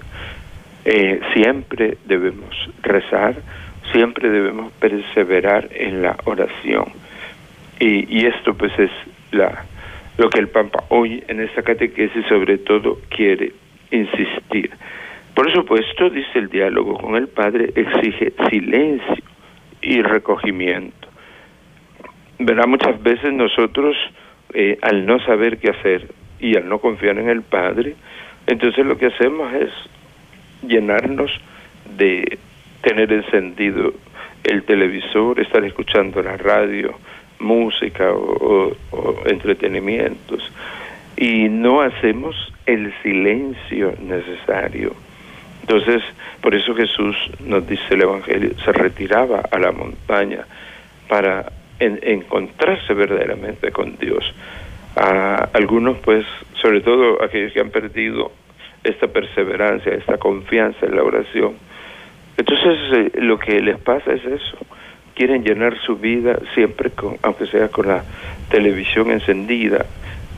Eh, 0.85 1.21
siempre 1.35 1.97
debemos 2.05 2.55
rezar, 2.81 3.35
siempre 3.91 4.31
debemos 4.31 4.73
perseverar 4.73 5.69
en 5.71 6.01
la 6.01 6.17
oración. 6.25 6.85
Y, 7.79 8.21
y 8.21 8.25
esto 8.25 8.55
pues 8.55 8.71
es 8.79 8.91
la, 9.31 9.65
lo 10.17 10.29
que 10.29 10.39
el 10.39 10.49
Papa 10.49 10.83
hoy 10.89 11.23
en 11.27 11.39
esta 11.39 11.61
catequesis 11.61 12.25
sobre 12.27 12.57
todo 12.59 12.99
quiere 13.09 13.53
insistir. 13.91 14.71
Por 15.33 15.51
supuesto, 15.51 16.09
dice 16.09 16.39
el 16.39 16.49
diálogo 16.49 16.95
con 16.95 17.15
el 17.15 17.27
Padre, 17.27 17.71
exige 17.75 18.33
silencio 18.49 19.23
y 19.81 20.01
recogimiento 20.01 21.03
verá 22.45 22.65
muchas 22.65 23.01
veces 23.01 23.33
nosotros 23.33 23.95
eh, 24.53 24.77
al 24.81 25.05
no 25.05 25.19
saber 25.19 25.57
qué 25.57 25.69
hacer 25.69 26.07
y 26.39 26.55
al 26.57 26.67
no 26.67 26.79
confiar 26.79 27.17
en 27.17 27.29
el 27.29 27.41
Padre, 27.41 27.95
entonces 28.47 28.85
lo 28.85 28.97
que 28.97 29.07
hacemos 29.07 29.53
es 29.53 29.71
llenarnos 30.67 31.31
de 31.97 32.37
tener 32.81 33.11
encendido 33.13 33.93
el 34.43 34.63
televisor, 34.63 35.39
estar 35.39 35.63
escuchando 35.63 36.21
la 36.21 36.35
radio, 36.37 36.97
música 37.43 38.11
o, 38.11 38.75
o 38.91 39.15
entretenimientos 39.25 40.51
y 41.15 41.47
no 41.49 41.81
hacemos 41.81 42.35
el 42.65 42.93
silencio 43.03 43.93
necesario. 44.01 44.93
Entonces, 45.61 46.01
por 46.41 46.53
eso 46.55 46.75
Jesús 46.75 47.15
nos 47.39 47.65
dice 47.67 47.83
el 47.91 48.01
Evangelio, 48.01 48.51
se 48.65 48.71
retiraba 48.73 49.43
a 49.49 49.59
la 49.59 49.71
montaña 49.71 50.45
para 51.07 51.51
encontrarse 51.79 52.93
verdaderamente 52.93 53.71
con 53.71 53.97
Dios. 53.97 54.23
A 54.95 55.49
algunos, 55.53 55.97
pues, 55.99 56.25
sobre 56.61 56.81
todo 56.81 57.23
aquellos 57.23 57.53
que 57.53 57.61
han 57.61 57.71
perdido 57.71 58.31
esta 58.83 59.07
perseverancia, 59.07 59.93
esta 59.93 60.17
confianza 60.17 60.85
en 60.85 60.95
la 60.95 61.03
oración. 61.03 61.55
Entonces, 62.37 62.77
eh, 62.93 63.11
lo 63.21 63.39
que 63.39 63.59
les 63.61 63.77
pasa 63.79 64.11
es 64.13 64.25
eso. 64.25 64.57
Quieren 65.15 65.43
llenar 65.43 65.77
su 65.85 65.97
vida 65.97 66.39
siempre, 66.53 66.89
con, 66.91 67.17
aunque 67.21 67.45
sea 67.47 67.69
con 67.69 67.87
la 67.87 68.03
televisión 68.49 69.11
encendida 69.11 69.85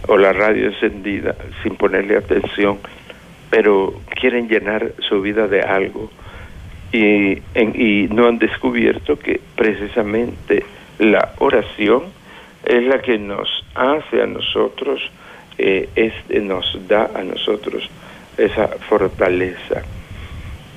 o 0.07 0.17
la 0.17 0.33
radio 0.33 0.67
encendida, 0.67 1.35
sin 1.63 1.75
ponerle 1.75 2.17
atención, 2.17 2.79
pero 3.49 4.01
quieren 4.19 4.47
llenar 4.47 4.91
su 5.07 5.21
vida 5.21 5.47
de 5.47 5.61
algo 5.61 6.11
y, 6.91 7.41
y 7.55 8.07
no 8.09 8.27
han 8.27 8.37
descubierto 8.37 9.17
que 9.17 9.41
precisamente 9.55 10.65
la 10.99 11.33
oración 11.39 12.03
es 12.63 12.83
la 12.83 13.01
que 13.01 13.17
nos 13.17 13.47
hace 13.75 14.21
a 14.21 14.27
nosotros, 14.27 15.01
eh, 15.57 15.89
es, 15.95 16.13
nos 16.41 16.77
da 16.87 17.11
a 17.13 17.23
nosotros 17.23 17.89
esa 18.37 18.67
fortaleza. 18.89 19.83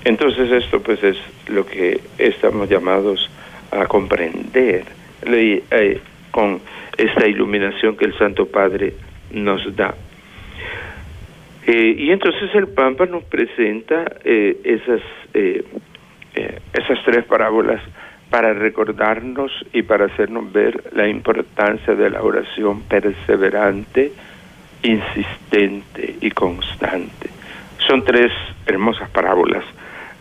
Entonces 0.05 0.51
esto 0.51 0.81
pues 0.81 1.03
es 1.03 1.17
lo 1.49 1.67
que 1.67 2.01
estamos 2.19 2.69
llamados 2.69 3.31
a 3.71 3.87
comprender 3.87 4.85
eh, 5.23 6.01
con 6.31 6.61
esta 6.97 7.27
iluminación 7.27 7.97
que 7.97 8.07
el 8.07 8.17
Santo 8.19 8.47
Padre 8.47 8.95
nos 9.33 9.75
da. 9.77 9.95
Eh, 11.67 11.95
y 11.99 12.11
entonces 12.11 12.55
el 12.55 12.69
Pampa 12.69 13.07
nos 13.07 13.25
presenta 13.25 14.05
eh, 14.25 14.57
esas, 14.65 15.03
esas 15.35 17.05
tres 17.05 17.25
parábolas 17.25 17.83
para 18.31 18.53
recordarnos 18.53 19.53
y 19.73 19.83
para 19.83 20.07
hacernos 20.07 20.53
ver 20.53 20.85
la 20.95 21.09
importancia 21.09 21.95
de 21.95 22.11
la 22.11 22.23
oración 22.23 22.83
perseverante, 22.83 24.13
insistente 24.83 26.17
y 26.21 26.31
constante. 26.31 27.31
Son 27.87 28.05
tres 28.05 28.31
hermosas 28.67 29.09
parábolas 29.11 29.65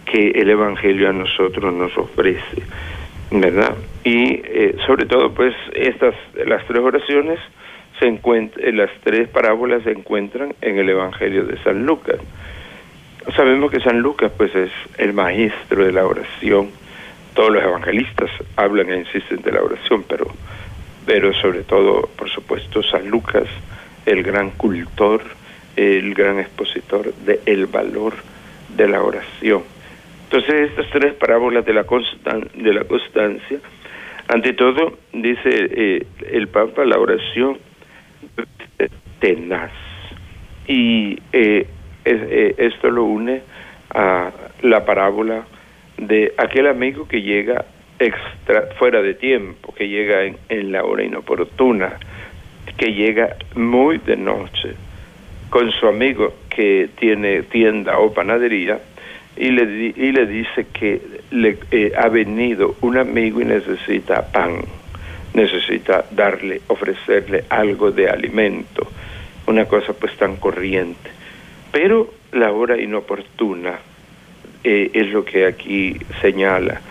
que 0.06 0.32
el 0.32 0.50
Evangelio 0.50 1.10
a 1.10 1.13
nosotros 1.13 1.74
nos 1.74 1.98
ofrece, 1.98 2.63
¿verdad? 3.31 3.75
Y 4.03 4.41
eh, 4.43 4.75
sobre 4.86 5.05
todo, 5.05 5.34
pues, 5.34 5.53
estas, 5.74 6.15
las 6.46 6.65
tres 6.65 6.79
oraciones, 6.79 7.39
se 8.00 8.07
encuentran, 8.07 8.77
las 8.77 8.91
tres 9.03 9.27
parábolas 9.27 9.84
se 9.84 9.91
encuentran 9.91 10.53
en 10.62 10.77
el 10.77 10.89
Evangelio 10.89 11.46
de 11.46 11.57
San 11.63 11.86
Lucas. 11.86 12.17
Sabemos 13.36 13.72
que 13.72 13.79
San 13.79 14.00
Lucas, 14.00 14.31
pues, 14.38 14.55
es 14.55 14.72
el 14.98 15.13
maestro 15.13 15.86
de 15.86 15.91
la 15.91 16.05
oración. 16.05 16.69
Todos 17.34 17.51
los 17.51 17.63
evangelistas 17.63 18.31
hablan 18.55 18.89
e 18.91 19.00
insisten 19.00 19.41
de 19.41 19.51
la 19.51 19.62
oración, 19.62 20.03
pero, 20.07 20.27
pero 21.05 21.34
sobre 21.34 21.62
todo, 21.63 22.10
por 22.15 22.29
supuesto, 22.29 22.81
San 22.81 23.10
Lucas, 23.10 23.46
el 24.05 24.24
gran 24.24 24.51
cultor, 24.51 25.22
el 25.75 26.13
gran 26.13 26.39
expositor 26.39 27.13
del 27.13 27.39
el 27.46 27.67
valor 27.67 28.13
de 28.75 28.88
la 28.88 29.03
oración. 29.03 29.63
Entonces, 30.29 30.72
estas 30.72 30.89
tres 30.89 31.13
parábolas 31.13 31.65
de 31.65 31.74
la, 31.74 31.86
constan 31.86 32.50
de 32.53 32.74
la 32.74 32.84
constancia, 32.84 33.60
ante 34.27 34.51
todo, 34.51 34.98
dice 35.13 35.39
eh, 35.46 36.05
el 36.31 36.50
Papa, 36.50 36.84
la 36.84 37.00
oración 37.00 37.57
tenaz. 39.19 39.72
Y 40.67 41.17
eh, 41.31 41.65
eh, 42.03 42.55
esto 42.57 42.89
lo 42.89 43.05
une 43.05 43.41
a 43.93 44.31
la 44.63 44.86
parábola 44.86 45.46
de 45.98 46.33
aquel 46.37 46.68
amigo 46.68 47.07
que 47.07 47.22
llega 47.22 47.63
extra, 47.98 48.63
fuera 48.77 49.01
de 49.01 49.13
tiempo, 49.13 49.74
que 49.74 49.87
llega 49.87 50.25
en, 50.25 50.35
en 50.50 50.74
la 50.74 50.83
hora 50.83 51.03
inoportuna, 51.03 51.98
que 52.75 52.94
llega 52.94 53.37
muy 53.55 53.98
de 54.00 54.18
noche 54.18 54.74
con 55.50 55.72
su 55.72 55.87
amigo 55.87 56.33
que 56.50 56.90
tiene 57.00 57.44
tienda 57.44 57.98
o 57.98 58.13
panadería 58.13 58.77
y 59.37 59.51
le, 59.51 59.93
y 59.95 60.11
le 60.11 60.25
dice 60.25 60.67
que 60.73 61.01
le 61.31 61.57
eh, 61.71 61.91
ha 61.97 62.07
venido 62.09 62.75
un 62.81 62.97
amigo 62.97 63.41
y 63.41 63.45
necesita 63.45 64.31
pan, 64.31 64.61
necesita 65.33 66.05
darle, 66.11 66.61
ofrecerle 66.67 67.45
algo 67.50 67.91
de 67.91 68.09
alimento, 68.09 68.87
una 69.47 69.65
cosa 69.65 69.93
pues 69.93 70.15
tan 70.17 70.37
corriente. 70.37 71.09
Pero 71.71 72.13
la 72.31 72.51
hora 72.51 72.79
inoportuna 72.79 73.79
eh, 74.63 74.89
es 74.93 75.09
lo 75.09 75.23
que 75.23 75.45
aquí 75.45 75.95
señala 76.21 76.81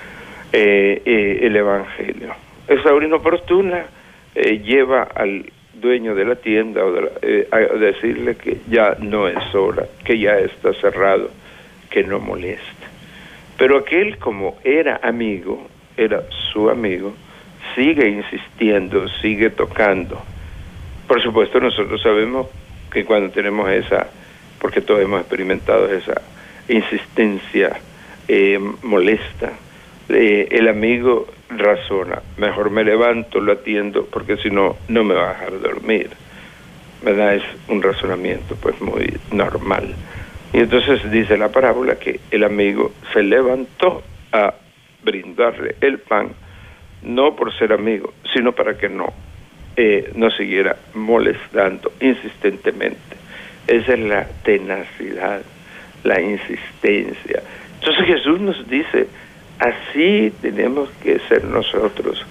eh, 0.53 1.39
el 1.43 1.57
Evangelio. 1.57 2.35
Esa 2.69 2.93
hora 2.93 3.07
inoportuna 3.07 3.87
lleva 4.35 5.05
al 5.15 5.47
dueño 5.81 6.15
de 6.15 6.25
la 6.25 6.37
tienda 6.37 6.85
o 6.85 6.93
eh, 7.23 7.49
a 7.51 7.59
decirle 7.59 8.37
que 8.37 8.59
ya 8.69 8.97
no 9.01 9.29
es 9.29 9.55
hora, 9.55 9.87
que 10.05 10.19
ya 10.19 10.39
está 10.39 10.73
cerrado, 10.75 11.31
que 11.91 12.03
no 12.03 12.19
molesta. 12.19 12.87
Pero 13.59 13.79
aquel 13.79 14.19
como 14.19 14.59
era 14.65 15.01
amigo, 15.03 15.67
era 15.97 16.23
su 16.53 16.69
amigo, 16.69 17.15
sigue 17.75 18.09
insistiendo, 18.09 19.09
sigue 19.21 19.51
tocando. 19.51 20.23
Por 21.07 21.23
supuesto 21.23 21.61
nosotros 21.61 22.03
sabemos 22.03 22.49
que 22.93 23.05
cuando 23.05 23.31
tenemos 23.31 23.71
esa, 23.71 24.09
porque 24.61 24.81
todos 24.81 25.01
hemos 25.01 25.21
experimentado 25.21 25.89
esa 25.89 26.21
insistencia 26.69 27.79
eh, 28.29 28.59
molesta, 28.83 29.53
eh, 30.09 30.49
el 30.51 30.69
amigo 30.69 31.27
razona, 31.49 32.23
mejor 32.37 32.71
me 32.71 32.85
levanto, 32.85 33.41
lo 33.41 33.53
atiendo, 33.53 34.07
porque 34.07 34.37
si 34.37 34.51
no, 34.51 34.77
no 34.89 35.05
me 35.05 35.15
va 35.15 35.31
a 35.31 35.35
dejar 35.35 35.61
dormir. 35.61 36.11
¿Verdad? 37.03 37.35
Es 37.35 37.43
un 37.69 37.83
razonamiento 37.83 38.57
pues 38.57 38.81
muy 38.81 39.19
normal. 39.31 39.95
Y 40.53 40.59
entonces 40.59 41.11
dice 41.11 41.37
la 41.37 41.51
parábola 41.51 41.97
que 41.97 42.21
el 42.31 42.45
amigo 42.45 42.93
se 43.13 43.23
levantó 43.23 44.03
a 44.33 44.55
brindarle 45.03 45.77
el 45.81 45.99
pan, 45.99 46.31
no 47.03 47.37
por 47.37 47.57
ser 47.57 47.73
amigo, 47.73 48.15
sino 48.35 48.53
para 48.53 48.77
que 48.77 48.89
no, 48.89 49.13
eh, 49.77 50.13
no 50.15 50.31
siguiera 50.31 50.77
molestando 50.95 51.93
insistentemente. 52.01 53.17
Esa 53.67 53.95
es 53.95 54.01
la 54.01 54.27
tenacidad, 54.45 55.43
la 56.05 56.21
insistencia. 56.21 57.43
Entonces 57.81 58.07
Jesús 58.07 58.41
nos 58.41 58.69
dice, 58.69 59.07
Así 59.59 60.33
tenemos 60.43 60.91
que 61.03 61.19
ser 61.21 61.45
nosotros, 61.45 62.25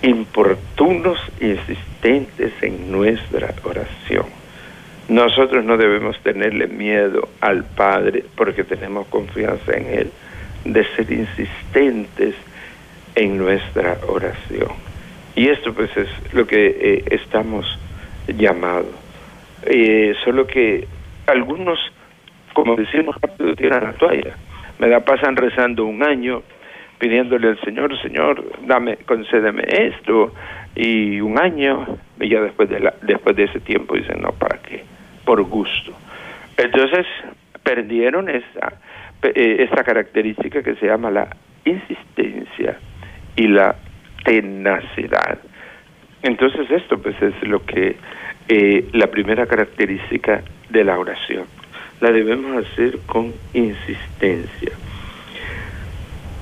importunos, 0.00 1.18
insistentes 1.38 2.52
en 2.62 2.90
nuestra 2.90 3.54
oración. 3.64 4.39
Nosotros 5.10 5.64
no 5.64 5.76
debemos 5.76 6.18
tenerle 6.22 6.66
miedo 6.66 7.28
al 7.40 7.64
Padre 7.64 8.24
porque 8.36 8.64
tenemos 8.64 9.06
confianza 9.08 9.76
en 9.76 9.86
Él, 9.86 10.10
de 10.64 10.84
ser 10.96 11.10
insistentes 11.10 12.34
en 13.14 13.36
nuestra 13.36 13.98
oración. 14.06 14.70
Y 15.34 15.48
esto 15.48 15.74
pues 15.74 15.94
es 15.96 16.08
lo 16.32 16.46
que 16.46 16.66
eh, 16.66 17.04
estamos 17.10 17.78
llamados. 18.28 18.94
Eh, 19.66 20.14
solo 20.24 20.46
que 20.46 20.86
algunos, 21.26 21.78
como 22.54 22.76
decimos 22.76 23.16
rápido, 23.20 23.54
tiran 23.54 23.84
la 23.84 23.92
toalla 23.92 24.36
me 24.80 24.88
la 24.88 25.00
pasan 25.04 25.36
rezando 25.36 25.84
un 25.84 26.02
año 26.02 26.42
pidiéndole 26.98 27.48
al 27.48 27.60
Señor, 27.60 28.00
Señor, 28.02 28.44
dame, 28.66 28.96
concédeme 29.06 29.62
esto, 29.68 30.34
y 30.74 31.20
un 31.20 31.38
año, 31.38 31.98
y 32.20 32.28
ya 32.28 32.40
después 32.40 32.68
de, 32.68 32.80
la, 32.80 32.94
después 33.02 33.36
de 33.36 33.44
ese 33.44 33.60
tiempo 33.60 33.94
dicen, 33.94 34.20
no, 34.20 34.32
¿para 34.32 34.58
qué? 34.58 34.84
Por 35.30 35.44
gusto. 35.44 35.92
Entonces, 36.56 37.06
perdieron 37.62 38.28
esa, 38.28 38.72
eh, 39.22 39.58
esta 39.60 39.84
característica 39.84 40.60
que 40.60 40.74
se 40.74 40.86
llama 40.86 41.08
la 41.12 41.36
insistencia 41.64 42.76
y 43.36 43.46
la 43.46 43.76
tenacidad. 44.24 45.38
Entonces, 46.24 46.68
esto 46.68 47.00
pues 47.00 47.14
es 47.22 47.40
lo 47.44 47.64
que, 47.64 47.94
eh, 48.48 48.88
la 48.92 49.06
primera 49.06 49.46
característica 49.46 50.42
de 50.68 50.82
la 50.82 50.98
oración 50.98 51.44
la 52.00 52.10
debemos 52.10 52.66
hacer 52.66 52.98
con 53.06 53.32
insistencia. 53.54 54.72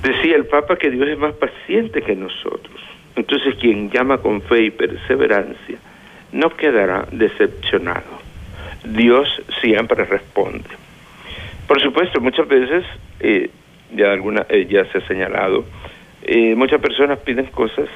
Decía 0.01 0.35
el 0.35 0.47
Papa 0.47 0.77
que 0.77 0.89
Dios 0.89 1.07
es 1.09 1.19
más 1.19 1.35
paciente 1.35 2.01
que 2.01 2.15
nosotros. 2.15 2.81
Entonces 3.15 3.53
quien 3.61 3.91
llama 3.91 4.17
con 4.17 4.41
fe 4.41 4.63
y 4.63 4.71
perseverancia 4.71 5.77
no 6.31 6.49
quedará 6.57 7.05
decepcionado. 7.11 8.18
Dios 8.83 9.27
siempre 9.61 10.05
responde. 10.05 10.69
Por 11.67 11.81
supuesto, 11.81 12.19
muchas 12.19 12.47
veces, 12.47 12.83
eh, 13.19 13.49
ya, 13.93 14.11
alguna, 14.11 14.45
eh, 14.49 14.65
ya 14.69 14.85
se 14.85 14.99
ha 14.99 15.07
señalado, 15.07 15.65
eh, 16.23 16.55
muchas 16.55 16.81
personas 16.81 17.19
piden 17.19 17.45
cosas 17.47 17.87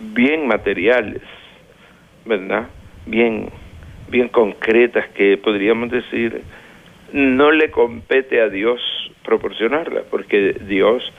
bien 0.00 0.46
materiales, 0.46 1.22
¿verdad? 2.24 2.66
Bien, 3.06 3.48
bien 4.08 4.28
concretas 4.28 5.08
que 5.10 5.36
podríamos 5.36 5.90
decir 5.90 6.42
no 7.12 7.52
le 7.52 7.70
compete 7.70 8.40
a 8.40 8.48
Dios 8.48 8.80
proporcionarla, 9.24 10.02
porque 10.10 10.56
Dios 10.66 11.12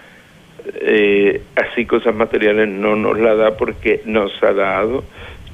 así 1.56 1.86
cosas 1.86 2.15
materiales 2.15 2.68
no 2.68 2.96
nos 2.96 3.20
la 3.20 3.36
da 3.36 3.56
porque 3.56 4.02
nos 4.06 4.32
ha 4.44 4.52
dado 4.52 5.04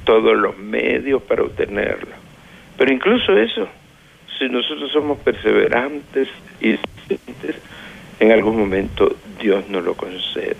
todos 0.04 0.36
los 0.36 0.56
medios 0.58 1.22
para 1.22 1.42
obtenerla. 1.42 2.21
Pero 2.82 2.94
incluso 2.94 3.38
eso, 3.38 3.68
si 4.36 4.48
nosotros 4.48 4.90
somos 4.90 5.16
perseverantes 5.18 6.26
y 6.60 6.76
en 8.18 8.32
algún 8.32 8.58
momento 8.58 9.14
Dios 9.40 9.68
nos 9.68 9.84
lo 9.84 9.94
concede, 9.94 10.56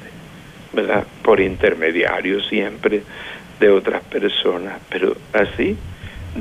¿verdad? 0.73 1.05
Por 1.25 1.41
intermediario 1.41 2.41
siempre 2.43 3.03
de 3.59 3.71
otras 3.71 4.05
personas, 4.05 4.81
pero 4.89 5.17
así 5.33 5.77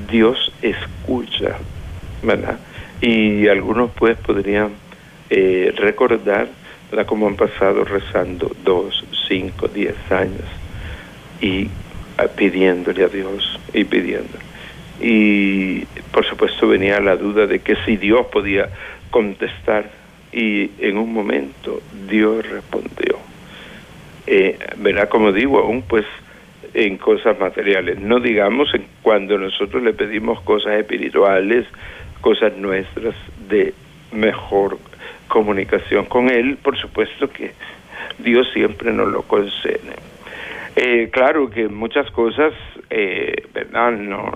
Dios 0.08 0.54
escucha, 0.62 1.58
¿verdad? 2.22 2.60
Y 3.02 3.48
algunos 3.48 3.89
pues 3.89 4.20
podrían 4.20 4.74
eh, 5.32 5.74
recordar 5.78 6.48
¿verdad? 6.91 7.08
como 7.08 7.26
han 7.26 7.38
pasado 7.38 7.86
rezando 7.86 8.56
dos, 8.63 9.04
cinco, 9.28 9.67
diez 9.67 9.96
años 10.12 10.46
y 11.41 11.70
ah, 12.20 12.28
pidiéndole 12.28 13.04
a 13.04 13.08
Dios 13.08 13.60
y 13.74 13.84
pidiendo. 13.84 14.51
Y 15.02 15.86
por 16.12 16.26
supuesto 16.26 16.68
venía 16.68 17.00
la 17.00 17.16
duda 17.16 17.48
de 17.48 17.60
que 17.60 17.76
si 17.86 17.98
Dios 17.98 18.28
podía 18.28 18.70
contestar 19.10 19.90
y 20.32 20.72
en 20.80 20.98
un 20.98 21.12
momento 21.14 21.82
Dios 22.10 22.48
respondió. 22.50 23.18
Eh, 24.28 24.58
¿Verdad? 24.78 25.10
Como 25.10 25.32
digo, 25.32 25.60
aún 25.60 25.82
pues 25.82 26.06
en 26.74 26.98
cosas 26.98 27.40
materiales. 27.40 28.00
No 28.00 28.20
digamos 28.20 28.74
en 28.74 28.86
cuando 29.02 29.38
nosotros 29.38 29.84
le 29.84 29.94
pedimos 29.94 30.42
cosas 30.42 30.80
espirituales, 30.80 31.66
cosas 32.22 32.56
nuestras 32.58 33.16
de 33.50 33.74
mejor 34.12 34.78
comunicación 35.28 36.06
con 36.06 36.30
Él, 36.30 36.58
por 36.62 36.78
supuesto 36.78 37.30
que 37.30 37.54
Dios 38.20 38.48
siempre 38.54 38.92
nos 38.92 39.10
lo 39.10 39.24
concede. 39.24 39.96
Eh, 40.76 41.10
claro 41.12 41.50
que 41.50 41.68
muchas 41.68 42.10
cosas, 42.12 42.54
eh, 42.90 43.44
¿verdad? 43.54 43.92
No, 43.92 44.32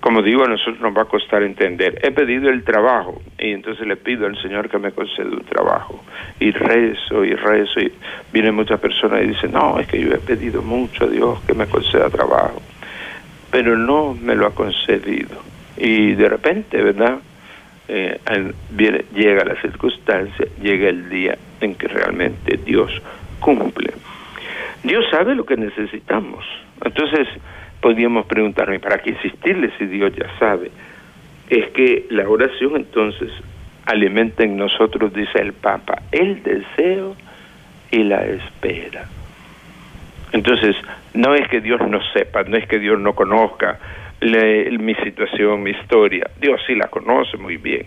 como 0.00 0.22
digo, 0.22 0.44
a 0.44 0.48
nosotros 0.48 0.80
nos 0.80 0.96
va 0.96 1.02
a 1.02 1.04
costar 1.04 1.42
entender. 1.42 2.00
He 2.02 2.10
pedido 2.10 2.50
el 2.50 2.64
trabajo 2.64 3.20
y 3.38 3.52
entonces 3.52 3.86
le 3.86 3.96
pido 3.96 4.26
al 4.26 4.40
Señor 4.40 4.68
que 4.68 4.78
me 4.78 4.92
conceda 4.92 5.28
un 5.28 5.44
trabajo. 5.44 6.02
Y 6.40 6.50
rezo 6.50 7.24
y 7.24 7.34
rezo 7.34 7.80
y 7.80 7.92
vienen 8.32 8.54
muchas 8.54 8.80
personas 8.80 9.22
y 9.22 9.28
dicen, 9.28 9.52
no, 9.52 9.78
es 9.78 9.86
que 9.86 10.00
yo 10.00 10.12
he 10.12 10.18
pedido 10.18 10.62
mucho 10.62 11.04
a 11.04 11.08
Dios 11.08 11.40
que 11.46 11.54
me 11.54 11.66
conceda 11.66 12.10
trabajo. 12.10 12.60
Pero 13.50 13.76
no 13.76 14.14
me 14.14 14.34
lo 14.34 14.46
ha 14.46 14.54
concedido. 14.54 15.36
Y 15.76 16.14
de 16.14 16.28
repente, 16.28 16.82
¿verdad? 16.82 17.18
Eh, 17.86 18.20
viene, 18.70 19.04
llega 19.14 19.44
la 19.44 19.60
circunstancia, 19.60 20.46
llega 20.60 20.88
el 20.88 21.08
día 21.08 21.38
en 21.60 21.74
que 21.74 21.88
realmente 21.88 22.58
Dios 22.58 22.90
cumple. 23.40 23.92
Dios 24.82 25.04
sabe 25.10 25.34
lo 25.34 25.46
que 25.46 25.56
necesitamos. 25.56 26.44
Entonces, 26.84 27.28
podríamos 27.80 28.26
preguntarme, 28.26 28.80
¿para 28.80 28.98
qué 28.98 29.10
insistirle 29.10 29.70
si 29.78 29.86
Dios 29.86 30.12
ya 30.16 30.26
sabe? 30.38 30.70
Es 31.48 31.70
que 31.70 32.06
la 32.10 32.28
oración 32.28 32.76
entonces 32.76 33.30
alimenta 33.86 34.44
en 34.44 34.56
nosotros, 34.56 35.12
dice 35.14 35.40
el 35.40 35.52
Papa, 35.52 36.02
el 36.12 36.42
deseo 36.42 37.16
y 37.90 38.04
la 38.04 38.24
espera. 38.26 39.06
Entonces, 40.32 40.76
no 41.14 41.34
es 41.34 41.48
que 41.48 41.60
Dios 41.60 41.80
no 41.88 42.00
sepa, 42.12 42.42
no 42.42 42.56
es 42.56 42.68
que 42.68 42.78
Dios 42.78 43.00
no 43.00 43.14
conozca 43.14 43.78
mi 44.20 44.94
situación, 44.96 45.62
mi 45.62 45.70
historia. 45.70 46.28
Dios 46.40 46.60
sí 46.66 46.74
la 46.74 46.88
conoce 46.88 47.36
muy 47.38 47.56
bien. 47.56 47.86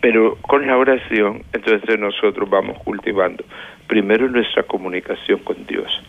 Pero 0.00 0.36
con 0.42 0.66
la 0.66 0.76
oración, 0.76 1.44
entonces 1.52 1.98
nosotros 1.98 2.50
vamos 2.50 2.78
cultivando 2.82 3.44
primero 3.86 4.28
nuestra 4.28 4.64
comunicación 4.64 5.38
con 5.40 5.64
Dios 5.66 6.02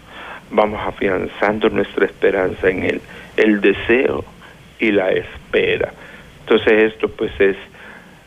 vamos 0.51 0.79
afianzando 0.85 1.69
nuestra 1.69 2.05
esperanza 2.05 2.69
en 2.69 2.83
Él, 2.83 3.01
el 3.37 3.61
deseo 3.61 4.23
y 4.79 4.91
la 4.91 5.11
espera. 5.11 5.93
Entonces 6.41 6.93
esto 6.93 7.09
pues 7.09 7.31
es 7.39 7.55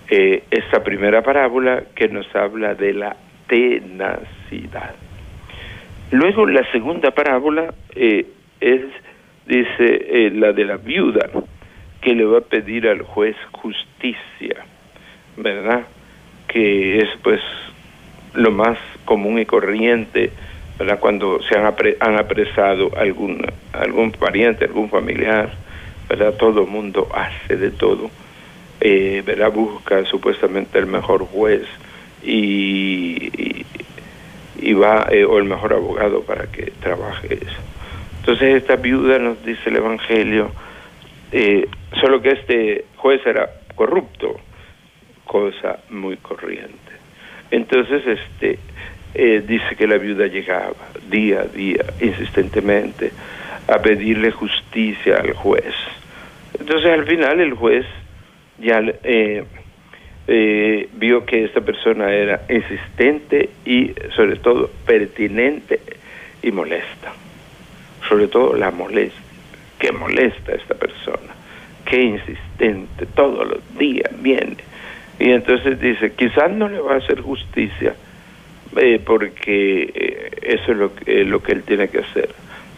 eh, 0.09 0.45
esta 0.51 0.83
primera 0.83 1.23
parábola 1.23 1.83
que 1.95 2.09
nos 2.09 2.35
habla 2.35 2.75
de 2.75 2.93
la 2.93 3.17
tenacidad. 3.49 4.95
Luego 6.13 6.47
la 6.47 6.71
segunda 6.71 7.11
parábola 7.11 7.75
eh, 7.95 8.27
es, 8.61 8.83
dice, 9.47 9.67
eh, 9.79 10.31
la 10.33 10.53
de 10.53 10.65
la 10.65 10.77
viuda, 10.77 11.29
que 12.01 12.15
le 12.15 12.25
va 12.25 12.39
a 12.39 12.43
pedir 12.43 12.87
al 12.87 13.03
juez 13.03 13.37
justicia, 13.51 14.65
¿verdad? 15.37 15.83
Que 16.47 16.99
es 16.99 17.09
pues 17.23 17.41
lo 18.35 18.53
más 18.53 18.79
común 19.05 19.41
y 19.41 19.47
corriente 19.47 20.31
¿verdad? 20.79 20.99
cuando 21.01 21.41
se 21.43 21.57
han, 21.57 21.67
apresado 21.67 22.91
algún, 22.97 23.45
algún 23.73 24.13
pariente, 24.13 24.65
algún 24.65 24.91
familiar, 24.91 25.53
¿verdad? 26.09 26.35
todo 26.35 26.63
el 26.63 26.69
mundo 26.69 27.09
hace 27.15 27.57
de 27.57 27.71
todo, 27.71 28.11
eh, 28.81 29.23
busca 29.53 30.05
supuestamente 30.05 30.79
el 30.79 30.87
mejor 30.87 31.25
juez 31.27 31.63
y, 32.23 33.65
y, 34.61 34.73
va, 34.75 35.07
eh, 35.11 35.25
o 35.25 35.39
el 35.39 35.45
mejor 35.45 35.73
abogado 35.73 36.23
para 36.23 36.47
que 36.51 36.73
trabaje 36.81 37.35
eso. 37.35 37.61
Entonces 38.21 38.57
esta 38.57 38.77
viuda 38.77 39.19
nos 39.19 39.45
dice 39.45 39.71
el 39.71 39.77
Evangelio, 39.77 40.51
eh, 41.33 41.69
solo 42.01 42.21
que 42.21 42.31
este 42.31 42.85
juez 42.97 43.25
era 43.27 43.49
corrupto, 43.75 44.37
cosa 45.25 45.79
muy 45.91 46.17
corriente. 46.17 46.75
Entonces, 47.51 48.03
este, 48.07 48.59
eh, 49.19 49.43
dice 49.47 49.77
que 49.77 49.87
la 49.87 49.97
viuda 49.97 50.27
llegaba 50.27 50.75
día 51.09 51.41
a 51.41 51.45
día, 51.45 51.85
insistentemente, 52.01 53.13
a 53.67 53.79
pedirle 53.79 54.31
justicia 54.31 55.17
al 55.17 55.33
juez. 55.33 55.75
Entonces 56.61 56.91
al 56.91 57.07
final 57.07 57.41
el 57.41 57.55
juez 57.55 57.87
ya 58.59 58.83
eh, 59.05 59.45
eh, 60.29 60.89
vio 60.93 61.25
que 61.25 61.45
esta 61.45 61.63
persona 61.63 62.13
era 62.13 62.43
insistente 62.51 63.49
y 63.65 63.95
sobre 64.15 64.37
todo 64.37 64.71
pertinente 64.85 65.81
y 66.43 66.51
molesta. 66.51 67.15
Sobre 68.11 68.29
todo 68.29 68.55
la 68.55 68.71
molesta, 68.71 69.19
que 69.79 69.93
molesta 69.93 70.53
a 70.53 70.57
esta 70.57 70.75
persona, 70.75 71.33
que 71.87 72.03
insistente, 72.03 73.07
todos 73.15 73.49
los 73.49 73.79
días 73.79 74.11
viene. 74.21 74.59
Y 75.19 75.31
entonces 75.31 75.81
dice, 75.81 76.13
quizás 76.13 76.51
no 76.51 76.69
le 76.69 76.81
va 76.81 76.95
a 76.95 76.99
hacer 76.99 77.23
justicia, 77.23 77.95
eh, 78.77 79.01
porque 79.05 79.83
eh, 79.95 80.31
eso 80.43 80.73
es 80.73 80.79
lo, 80.79 80.93
lo 81.07 81.43
que 81.43 81.53
él 81.53 81.63
tiene 81.63 81.89
que 81.89 81.99
hacer. 81.99 82.31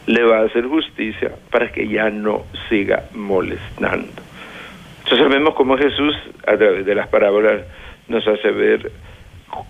Le 0.07 0.23
va 0.25 0.39
a 0.39 0.45
hacer 0.45 0.65
justicia 0.67 1.33
para 1.51 1.71
que 1.71 1.87
ya 1.87 2.11
no 2.11 2.45
siga 2.69 3.05
molestando. 3.15 4.23
Entonces 5.05 5.29
vemos 5.29 5.55
cómo 5.55 5.77
Jesús, 5.77 6.15
a 6.47 6.57
través 6.57 6.85
de 6.85 6.95
las 6.95 7.09
parábolas, 7.09 7.63
nos 8.09 8.27
hace 8.27 8.51
ver 8.51 8.91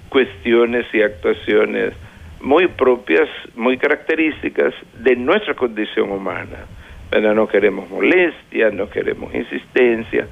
cuestiones 0.08 0.86
y 0.92 1.02
actuaciones 1.02 1.94
muy 2.40 2.68
propias, 2.68 3.28
muy 3.54 3.78
características 3.78 4.74
de 4.98 5.16
nuestra 5.16 5.54
condición 5.54 6.10
humana. 6.10 6.66
No 7.10 7.48
queremos 7.48 7.88
molestia, 7.88 8.70
no 8.70 8.88
queremos 8.90 9.34
insistencia, 9.34 10.26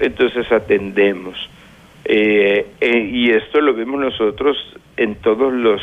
entonces 0.00 0.50
atendemos. 0.50 1.48
Eh, 2.08 2.66
y 2.80 3.30
esto 3.32 3.60
lo 3.60 3.74
vemos 3.74 4.00
nosotros 4.00 4.56
en 4.96 5.16
todos 5.16 5.52
los 5.52 5.80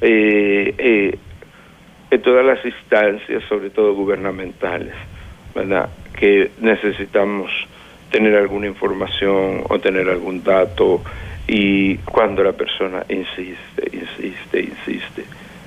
eh, 0.00 0.74
eh, 0.78 1.18
en 2.10 2.22
todas 2.22 2.44
las 2.44 2.64
instancias, 2.64 3.44
sobre 3.48 3.68
todo 3.68 3.94
gubernamentales, 3.94 4.94
¿verdad? 5.54 5.90
Que 6.18 6.50
necesitamos 6.60 7.50
tener 8.10 8.34
alguna 8.36 8.66
información 8.68 9.64
o 9.68 9.78
tener 9.78 10.08
algún 10.08 10.42
dato 10.42 11.02
y 11.46 11.96
cuando 11.98 12.42
la 12.42 12.52
persona 12.52 13.04
insiste, 13.08 13.90
insiste, 13.92 14.60
insiste, 14.60 15.24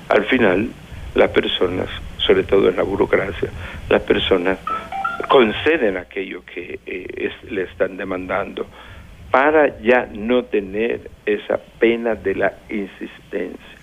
al 0.09 0.25
final 0.25 0.69
las 1.13 1.29
personas, 1.29 1.87
sobre 2.17 2.43
todo 2.43 2.67
en 2.67 2.75
la 2.75 2.83
burocracia, 2.83 3.49
las 3.89 4.01
personas 4.01 4.57
conceden 5.29 5.97
aquello 5.97 6.43
que 6.45 6.79
eh, 6.85 7.31
le 7.49 7.61
están 7.63 7.95
demandando 7.95 8.65
para 9.33 9.79
ya 9.79 10.07
no 10.13 10.43
tener 10.43 11.09
esa 11.25 11.59
pena 11.79 12.13
de 12.13 12.35
la 12.35 12.53
insistencia. 12.69 13.77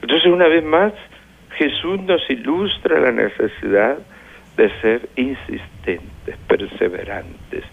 Entonces, 0.00 0.32
una 0.32 0.48
vez 0.48 0.64
más, 0.64 0.94
Jesús 1.58 2.00
nos 2.00 2.22
ilustra 2.30 3.00
la 3.00 3.12
necesidad 3.12 3.98
de 4.56 4.70
ser 4.80 5.06
insistentes, 5.16 6.38
perseverantes. 6.48 7.64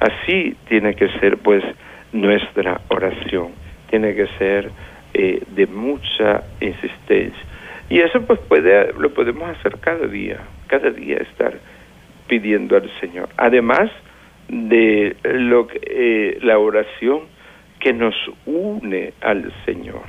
Así 0.00 0.54
tiene 0.68 0.94
que 0.94 1.08
ser, 1.18 1.38
pues, 1.38 1.64
nuestra 2.12 2.82
oración. 2.88 3.52
Tiene 3.88 4.14
que 4.14 4.26
ser 4.36 4.70
eh, 5.14 5.42
de 5.48 5.66
mucha 5.66 6.42
insistencia. 6.60 7.42
Y 7.88 8.00
eso, 8.00 8.20
pues, 8.26 8.38
puede, 8.40 8.92
lo 8.92 9.14
podemos 9.14 9.48
hacer 9.48 9.78
cada 9.80 10.06
día, 10.06 10.40
cada 10.66 10.90
día 10.90 11.16
estar 11.16 11.54
pidiendo 12.28 12.76
al 12.76 12.90
Señor. 13.00 13.30
Además, 13.38 13.90
de 14.48 15.16
lo 15.24 15.66
que, 15.66 15.80
eh, 15.82 16.38
la 16.42 16.58
oración 16.58 17.22
que 17.80 17.92
nos 17.92 18.14
une 18.46 19.12
al 19.20 19.52
Señor. 19.64 20.04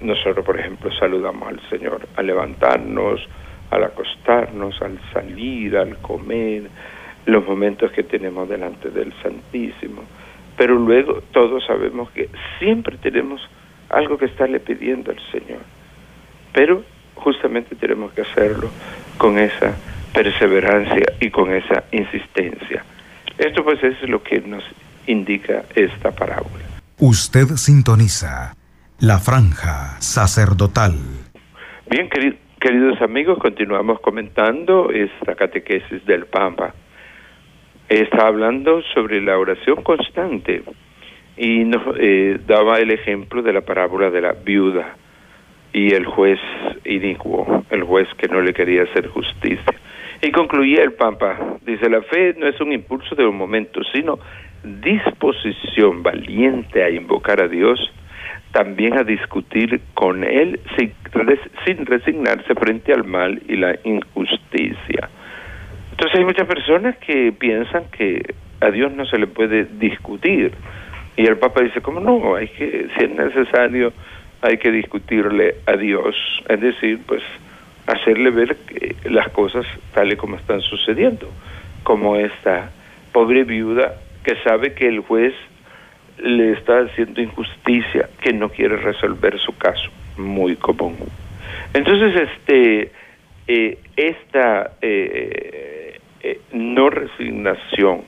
Nosotros, 0.00 0.44
por 0.44 0.60
ejemplo, 0.60 0.90
saludamos 0.98 1.48
al 1.48 1.60
Señor 1.70 2.06
al 2.16 2.26
levantarnos, 2.26 3.26
al 3.70 3.84
acostarnos, 3.84 4.80
al 4.82 4.98
salir, 5.12 5.76
al 5.76 5.96
comer, 5.98 6.64
los 7.24 7.46
momentos 7.46 7.90
que 7.92 8.02
tenemos 8.02 8.48
delante 8.48 8.90
del 8.90 9.12
Santísimo. 9.22 10.02
Pero 10.56 10.74
luego 10.74 11.22
todos 11.32 11.64
sabemos 11.66 12.10
que 12.10 12.28
siempre 12.58 12.98
tenemos 12.98 13.40
algo 13.88 14.18
que 14.18 14.26
estarle 14.26 14.60
pidiendo 14.60 15.12
al 15.12 15.20
Señor. 15.30 15.60
Pero 16.52 16.82
justamente 17.14 17.74
tenemos 17.74 18.12
que 18.12 18.22
hacerlo 18.22 18.68
con 19.16 19.38
esa 19.38 19.76
perseverancia 20.12 21.06
y 21.20 21.30
con 21.30 21.54
esa 21.54 21.84
insistencia. 21.92 22.84
Esto 23.38 23.64
pues 23.64 23.82
es 23.84 24.02
lo 24.08 24.22
que 24.22 24.40
nos 24.40 24.64
indica 25.06 25.64
esta 25.74 26.10
parábola. 26.10 26.64
Usted 26.98 27.46
sintoniza 27.56 28.54
la 28.98 29.18
franja 29.18 30.00
sacerdotal. 30.00 30.94
Bien, 31.88 32.08
queridos 32.58 33.00
amigos, 33.00 33.38
continuamos 33.38 34.00
comentando 34.00 34.90
esta 34.90 35.36
catequesis 35.36 36.04
del 36.04 36.26
Papa. 36.26 36.74
Está 37.88 38.26
hablando 38.26 38.82
sobre 38.92 39.22
la 39.22 39.38
oración 39.38 39.82
constante 39.82 40.62
y 41.36 41.64
nos 41.64 41.82
eh, 41.98 42.40
daba 42.46 42.78
el 42.80 42.90
ejemplo 42.90 43.42
de 43.42 43.52
la 43.52 43.60
parábola 43.60 44.10
de 44.10 44.20
la 44.20 44.32
viuda 44.32 44.96
y 45.72 45.94
el 45.94 46.04
juez 46.04 46.40
inicuo, 46.84 47.64
el 47.70 47.84
juez 47.84 48.08
que 48.18 48.26
no 48.26 48.40
le 48.40 48.52
quería 48.52 48.82
hacer 48.82 49.06
justicia. 49.06 49.64
Y 50.20 50.32
concluía 50.32 50.82
el 50.82 50.92
Papa, 50.94 51.38
dice, 51.64 51.88
la 51.88 52.02
fe 52.02 52.34
no 52.38 52.48
es 52.48 52.60
un 52.60 52.72
impulso 52.72 53.14
de 53.14 53.24
un 53.24 53.36
momento, 53.36 53.80
sino 53.92 54.18
disposición 54.64 56.02
valiente 56.02 56.82
a 56.82 56.90
invocar 56.90 57.40
a 57.40 57.46
Dios, 57.46 57.78
también 58.50 58.98
a 58.98 59.04
discutir 59.04 59.80
con 59.94 60.24
Él 60.24 60.60
sin, 60.76 60.92
sin 61.64 61.86
resignarse 61.86 62.54
frente 62.54 62.92
al 62.92 63.04
mal 63.04 63.40
y 63.48 63.56
la 63.56 63.78
injusticia. 63.84 65.08
Entonces 65.92 66.18
hay 66.18 66.24
muchas 66.24 66.48
personas 66.48 66.96
que 66.98 67.32
piensan 67.32 67.84
que 67.96 68.34
a 68.60 68.70
Dios 68.70 68.92
no 68.92 69.06
se 69.06 69.18
le 69.18 69.28
puede 69.28 69.66
discutir. 69.78 70.52
Y 71.16 71.26
el 71.26 71.36
Papa 71.36 71.62
dice, 71.62 71.80
¿cómo 71.80 72.00
no? 72.00 72.34
Hay 72.34 72.48
que, 72.48 72.88
si 72.96 73.04
es 73.04 73.10
necesario, 73.10 73.92
hay 74.40 74.58
que 74.58 74.70
discutirle 74.70 75.56
a 75.66 75.76
Dios. 75.76 76.14
Es 76.48 76.60
decir, 76.60 77.00
pues 77.06 77.22
hacerle 77.88 78.30
ver 78.30 78.56
que 78.56 78.96
las 79.08 79.28
cosas 79.30 79.66
tal 79.94 80.12
y 80.12 80.16
como 80.16 80.36
están 80.36 80.60
sucediendo, 80.60 81.28
como 81.82 82.16
esta 82.16 82.70
pobre 83.12 83.44
viuda 83.44 83.94
que 84.22 84.36
sabe 84.44 84.74
que 84.74 84.86
el 84.86 85.00
juez 85.00 85.34
le 86.18 86.52
está 86.52 86.80
haciendo 86.80 87.22
injusticia, 87.22 88.08
que 88.20 88.32
no 88.32 88.50
quiere 88.50 88.76
resolver 88.76 89.38
su 89.38 89.56
caso, 89.56 89.90
muy 90.16 90.56
común. 90.56 90.96
Entonces, 91.72 92.28
este, 92.28 92.92
eh, 93.46 93.78
esta 93.96 94.72
eh, 94.82 95.98
eh, 96.20 96.40
no 96.52 96.90
resignación 96.90 98.02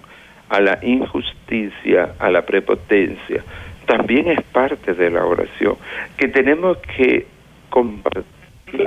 a 0.50 0.60
la 0.60 0.78
injusticia, 0.82 2.14
a 2.18 2.30
la 2.30 2.42
prepotencia, 2.42 3.42
también 3.86 4.28
es 4.28 4.42
parte 4.52 4.92
de 4.92 5.10
la 5.10 5.24
oración, 5.24 5.76
que 6.18 6.28
tenemos 6.28 6.76
que 6.78 7.26
compartir 7.70 8.39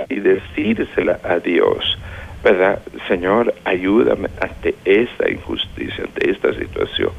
y 0.09 0.19
decírsela 0.19 1.19
a 1.23 1.39
Dios, 1.39 1.97
¿verdad? 2.43 2.79
Señor, 3.07 3.53
ayúdame 3.65 4.29
ante 4.41 4.75
esta 4.85 5.29
injusticia, 5.29 6.03
ante 6.03 6.29
esta 6.29 6.53
situación. 6.53 7.11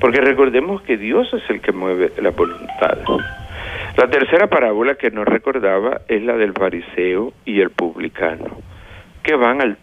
Porque 0.00 0.20
recordemos 0.20 0.82
que 0.82 0.96
Dios 0.96 1.32
es 1.32 1.48
el 1.48 1.60
que 1.60 1.72
mueve 1.72 2.12
la 2.20 2.30
voluntad. 2.30 2.98
La 3.96 4.08
tercera 4.10 4.46
parábola 4.46 4.96
que 4.96 5.10
nos 5.10 5.26
recordaba 5.26 6.02
es 6.08 6.22
la 6.22 6.36
del 6.36 6.52
fariseo 6.52 7.32
y 7.46 7.60
el 7.60 7.70
publicano, 7.70 8.58
que 9.22 9.34
van 9.34 9.62
al, 9.62 9.78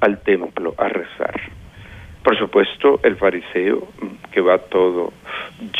al 0.00 0.20
templo 0.20 0.74
a 0.76 0.88
rezar. 0.88 1.40
Por 2.22 2.36
supuesto, 2.36 3.00
el 3.02 3.16
fariseo, 3.16 3.88
que 4.30 4.42
va 4.42 4.58
todo 4.58 5.12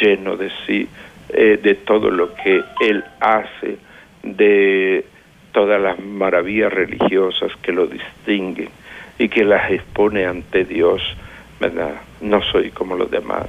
lleno 0.01 0.37
de 0.37 0.51
sí, 0.67 0.89
eh, 1.29 1.59
de 1.63 1.75
todo 1.75 2.11
lo 2.11 2.33
que 2.35 2.63
él 2.81 3.05
hace, 3.21 3.77
de 4.23 5.05
todas 5.53 5.81
las 5.81 5.99
maravillas 5.99 6.73
religiosas 6.73 7.53
que 7.63 7.73
lo 7.73 7.87
distinguen 7.87 8.69
y 9.19 9.29
que 9.29 9.45
las 9.45 9.71
expone 9.71 10.27
ante 10.27 10.65
Dios, 10.65 11.03
¿verdad? 11.61 11.95
No 12.21 12.43
soy 12.43 12.71
como 12.71 12.97
los 12.97 13.11
demás, 13.11 13.47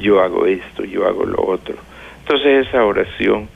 yo 0.00 0.20
hago 0.20 0.46
esto, 0.46 0.84
yo 0.84 1.06
hago 1.06 1.24
lo 1.24 1.42
otro. 1.44 1.74
Entonces 2.20 2.66
esa 2.68 2.84
oración 2.84 3.48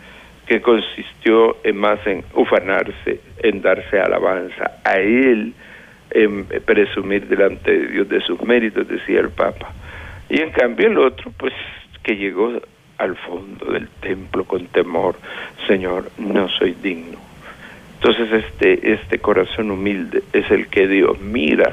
que 0.47 0.61
consistió 0.61 1.57
en 1.65 1.77
más 1.77 2.07
en 2.07 2.25
ufanarse, 2.35 3.21
en 3.39 3.63
darse 3.63 3.99
alabanza 3.99 4.73
a 4.85 4.99
Él, 4.99 5.55
en 6.11 6.45
presumir 6.45 7.27
delante 7.27 7.73
de 7.73 7.87
Dios 7.87 8.09
de 8.09 8.21
sus 8.21 8.41
méritos, 8.43 8.87
decía 8.87 9.21
el 9.21 9.31
Papa. 9.31 9.73
Y 10.29 10.41
en 10.41 10.51
cambio 10.51 10.89
el 10.89 10.99
otro, 10.99 11.33
pues 11.37 11.55
que 12.03 12.17
llegó 12.17 12.53
al 12.99 13.17
fondo 13.17 13.73
del 13.73 13.89
templo 14.01 14.45
con 14.45 14.67
temor, 14.67 15.17
Señor, 15.67 16.11
no 16.19 16.49
soy 16.49 16.73
digno 16.73 17.25
entonces 18.05 18.45
este, 18.45 18.93
este 18.93 19.19
corazón 19.19 19.71
humilde 19.71 20.23
es 20.35 20.51
el 20.51 20.67
que 20.69 20.87
Dios 20.87 21.19
mira 21.23 21.73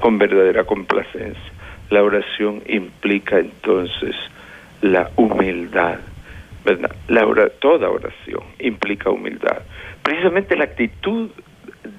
con 0.00 0.18
verdadera 0.18 0.64
complacencia. 0.64 1.52
La 1.88 2.02
oración 2.02 2.62
implica 2.66 3.38
entonces 3.38 4.14
la 4.82 5.10
humildad. 5.16 6.00
¿verdad? 6.66 6.94
La 7.08 7.24
toda 7.58 7.88
oración 7.88 8.42
implica 8.58 9.08
humildad. 9.08 9.62
Precisamente 10.02 10.54
la 10.54 10.64
actitud 10.64 11.30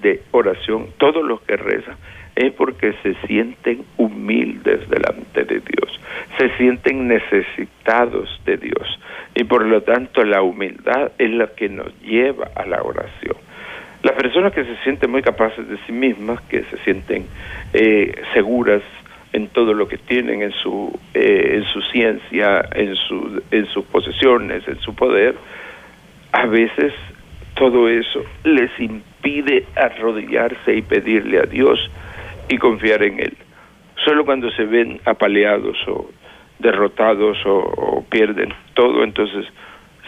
de 0.04 0.22
oración, 0.30 0.90
todos 1.00 1.26
los 1.26 1.42
que 1.42 1.58
rezan, 1.58 1.96
es 2.36 2.54
porque 2.54 2.94
se 3.02 3.16
sienten 3.26 3.84
humildes 3.98 4.88
delante 4.92 5.44
de 5.44 5.60
Dios, 5.60 6.00
se 6.38 6.56
sienten 6.58 7.08
necesitados 7.08 8.30
de 8.46 8.58
Dios 8.58 9.00
y 9.34 9.44
por 9.44 9.66
lo 9.66 9.82
tanto 9.82 10.24
la 10.24 10.44
humildad 10.44 11.14
es 11.18 11.32
la 11.32 11.48
que 11.48 11.68
nos 11.68 12.00
lleva 12.02 12.52
a 12.54 12.68
la 12.68 12.84
oración. 12.84 13.38
Las 14.04 14.14
personas 14.14 14.52
que 14.52 14.64
se 14.64 14.76
sienten 14.84 15.12
muy 15.12 15.22
capaces 15.22 15.68
de 15.68 15.78
sí 15.86 15.92
mismas, 15.92 16.42
que 16.42 16.64
se 16.64 16.78
sienten 16.80 17.28
eh, 17.74 18.14
seguras 18.34 18.82
en 19.34 19.48
todo 19.48 19.74
lo 19.74 19.88
que 19.88 19.98
tienen, 19.98 20.42
en 20.42 20.52
su, 20.52 20.98
eh, 21.14 21.58
en 21.58 21.64
su 21.66 21.82
ciencia, 21.84 22.68
en, 22.74 22.96
su, 22.96 23.44
en 23.52 23.66
sus 23.68 23.86
posesiones, 23.86 24.68
en 24.68 24.80
su 24.80 24.96
poder, 24.96 25.36
a 26.32 26.48
veces 26.48 26.94
todo 27.54 27.88
eso 27.88 28.24
les 28.44 28.72
impide 28.80 29.66
arrodillarse 29.76 30.76
y 30.76 30.82
pedirle 30.82 31.40
a 31.40 31.44
Dios 31.44 31.92
y 32.50 32.58
confiar 32.58 33.04
en 33.04 33.20
Él. 33.20 33.38
Solo 34.04 34.26
cuando 34.26 34.50
se 34.52 34.66
ven 34.66 35.00
apaleados 35.06 35.78
o 35.88 36.10
derrotados 36.58 37.38
o 37.46 38.04
pierden 38.10 38.54
todo, 38.74 39.04
entonces 39.04 39.46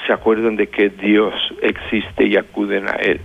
se 0.06 0.14
acuerdan 0.14 0.56
de 0.56 0.68
que 0.68 0.90
Dios 0.90 1.34
existe 1.62 2.26
y 2.26 2.38
acuden 2.38 2.88
a 2.90 2.96
Él. 2.96 3.20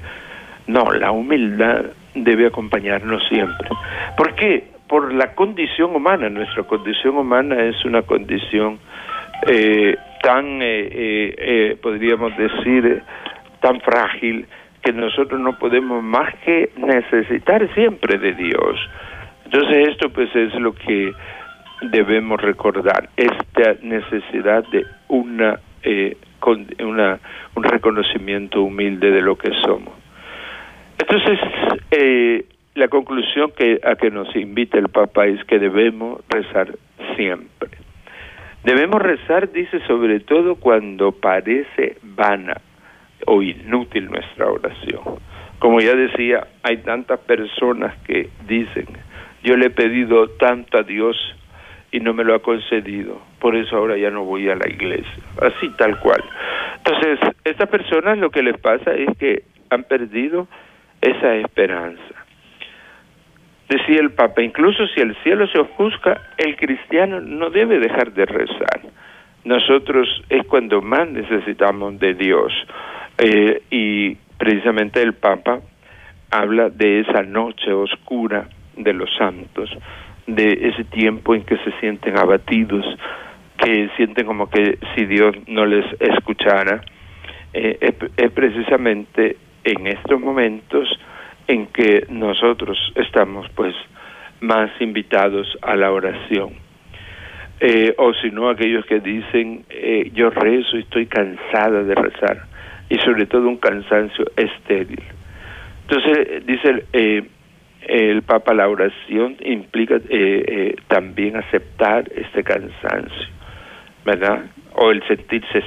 No, 0.68 0.92
la 0.92 1.10
humildad 1.10 1.86
debe 2.14 2.46
acompañarnos 2.46 3.26
siempre. 3.28 3.70
¿Por 4.18 4.34
qué? 4.34 4.64
Por 4.86 5.14
la 5.14 5.34
condición 5.34 5.96
humana. 5.96 6.28
Nuestra 6.28 6.62
condición 6.64 7.16
humana 7.16 7.64
es 7.64 7.84
una 7.86 8.02
condición 8.02 8.78
eh, 9.46 9.96
tan, 10.22 10.60
eh, 10.60 11.34
eh, 11.38 11.78
podríamos 11.82 12.36
decir, 12.36 13.02
tan 13.60 13.80
frágil 13.80 14.46
que 14.82 14.92
nosotros 14.92 15.40
no 15.40 15.58
podemos 15.58 16.02
más 16.02 16.34
que 16.44 16.70
necesitar 16.76 17.66
siempre 17.74 18.18
de 18.18 18.34
Dios. 18.34 18.78
Entonces 19.46 19.88
esto 19.88 20.10
pues 20.10 20.28
es 20.36 20.52
lo 20.54 20.74
que 20.74 21.12
debemos 21.80 22.42
recordar, 22.42 23.08
esta 23.16 23.74
necesidad 23.82 24.64
de 24.68 24.84
una, 25.08 25.58
una 26.80 27.18
un 27.54 27.62
reconocimiento 27.62 28.62
humilde 28.62 29.10
de 29.10 29.22
lo 29.22 29.36
que 29.36 29.50
somos. 29.62 30.07
Entonces, 30.98 31.38
eh, 31.90 32.44
la 32.74 32.88
conclusión 32.88 33.52
que, 33.56 33.80
a 33.82 33.96
que 33.96 34.10
nos 34.10 34.34
invita 34.36 34.78
el 34.78 34.88
Papa 34.88 35.26
es 35.26 35.42
que 35.44 35.58
debemos 35.58 36.20
rezar 36.28 36.76
siempre. 37.16 37.70
Debemos 38.64 39.00
rezar, 39.00 39.50
dice, 39.50 39.80
sobre 39.86 40.20
todo 40.20 40.56
cuando 40.56 41.12
parece 41.12 41.96
vana 42.02 42.60
o 43.26 43.42
inútil 43.42 44.10
nuestra 44.10 44.46
oración. 44.46 45.00
Como 45.58 45.80
ya 45.80 45.94
decía, 45.94 46.46
hay 46.62 46.78
tantas 46.78 47.20
personas 47.20 47.96
que 48.04 48.28
dicen, 48.46 48.86
yo 49.42 49.56
le 49.56 49.66
he 49.66 49.70
pedido 49.70 50.28
tanto 50.30 50.78
a 50.78 50.82
Dios 50.82 51.16
y 51.90 52.00
no 52.00 52.12
me 52.12 52.24
lo 52.24 52.34
ha 52.34 52.42
concedido, 52.42 53.20
por 53.40 53.56
eso 53.56 53.76
ahora 53.76 53.96
ya 53.96 54.10
no 54.10 54.24
voy 54.24 54.48
a 54.50 54.56
la 54.56 54.68
iglesia, 54.68 55.22
así 55.40 55.70
tal 55.78 55.98
cual. 56.00 56.22
Entonces, 56.76 57.18
estas 57.44 57.68
personas 57.68 58.18
lo 58.18 58.30
que 58.30 58.42
les 58.42 58.58
pasa 58.58 58.92
es 58.92 59.16
que 59.18 59.44
han 59.70 59.84
perdido 59.84 60.46
esa 61.00 61.34
esperanza. 61.36 62.14
Decía 63.68 64.00
el 64.00 64.12
Papa, 64.12 64.42
incluso 64.42 64.86
si 64.88 65.00
el 65.00 65.14
cielo 65.22 65.46
se 65.48 65.58
ofusca, 65.58 66.22
el 66.38 66.56
cristiano 66.56 67.20
no 67.20 67.50
debe 67.50 67.78
dejar 67.78 68.12
de 68.12 68.24
rezar. 68.24 68.80
nosotros 69.44 70.08
es 70.28 70.46
cuando 70.46 70.82
más 70.82 71.08
necesitamos 71.08 71.98
de 71.98 72.14
Dios. 72.14 72.52
Eh, 73.18 73.62
y 73.70 74.14
precisamente 74.36 75.02
el 75.02 75.14
Papa 75.14 75.60
habla 76.30 76.70
de 76.70 77.00
esa 77.00 77.22
noche 77.22 77.72
oscura 77.72 78.48
de 78.76 78.92
los 78.92 79.08
santos, 79.16 79.70
de 80.26 80.70
ese 80.70 80.84
tiempo 80.84 81.34
en 81.34 81.44
que 81.44 81.56
se 81.58 81.72
sienten 81.80 82.18
abatidos, 82.18 82.84
que 83.58 83.90
sienten 83.96 84.26
como 84.26 84.48
que 84.50 84.78
si 84.94 85.04
Dios 85.06 85.34
no 85.46 85.66
les 85.66 85.84
escuchara. 86.00 86.82
Eh, 87.52 87.94
es 88.16 88.30
precisamente 88.32 89.36
en 89.64 89.86
estos 89.86 90.20
momentos 90.20 90.88
en 91.46 91.66
que 91.68 92.06
nosotros 92.10 92.78
estamos 92.94 93.48
pues 93.54 93.74
más 94.40 94.70
invitados 94.80 95.46
a 95.62 95.76
la 95.76 95.90
oración. 95.90 96.50
Eh, 97.60 97.94
o 97.98 98.14
si 98.14 98.30
no, 98.30 98.48
aquellos 98.50 98.86
que 98.86 99.00
dicen, 99.00 99.64
eh, 99.68 100.10
yo 100.14 100.30
rezo 100.30 100.76
y 100.76 100.80
estoy 100.80 101.06
cansada 101.06 101.82
de 101.82 101.94
rezar, 101.94 102.44
y 102.88 102.98
sobre 102.98 103.26
todo 103.26 103.48
un 103.48 103.56
cansancio 103.56 104.26
estéril. 104.36 105.02
Entonces, 105.88 106.46
dice 106.46 106.84
eh, 106.92 107.26
el 107.82 108.22
Papa, 108.22 108.54
la 108.54 108.68
oración 108.68 109.36
implica 109.40 109.98
también 110.86 111.36
aceptar 111.36 112.04
este 112.14 112.44
cansancio, 112.44 113.28
¿verdad? 114.04 114.44
O 114.80 114.90
el 114.90 115.02
sentirse 115.08 115.62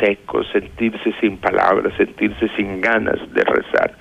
seco, 0.00 0.44
sentirse 0.44 1.12
sin 1.20 1.38
palabras, 1.38 1.92
sentirse 1.96 2.48
sin 2.56 2.80
ganas 2.80 3.18
de 3.34 3.42
rezar 3.42 3.92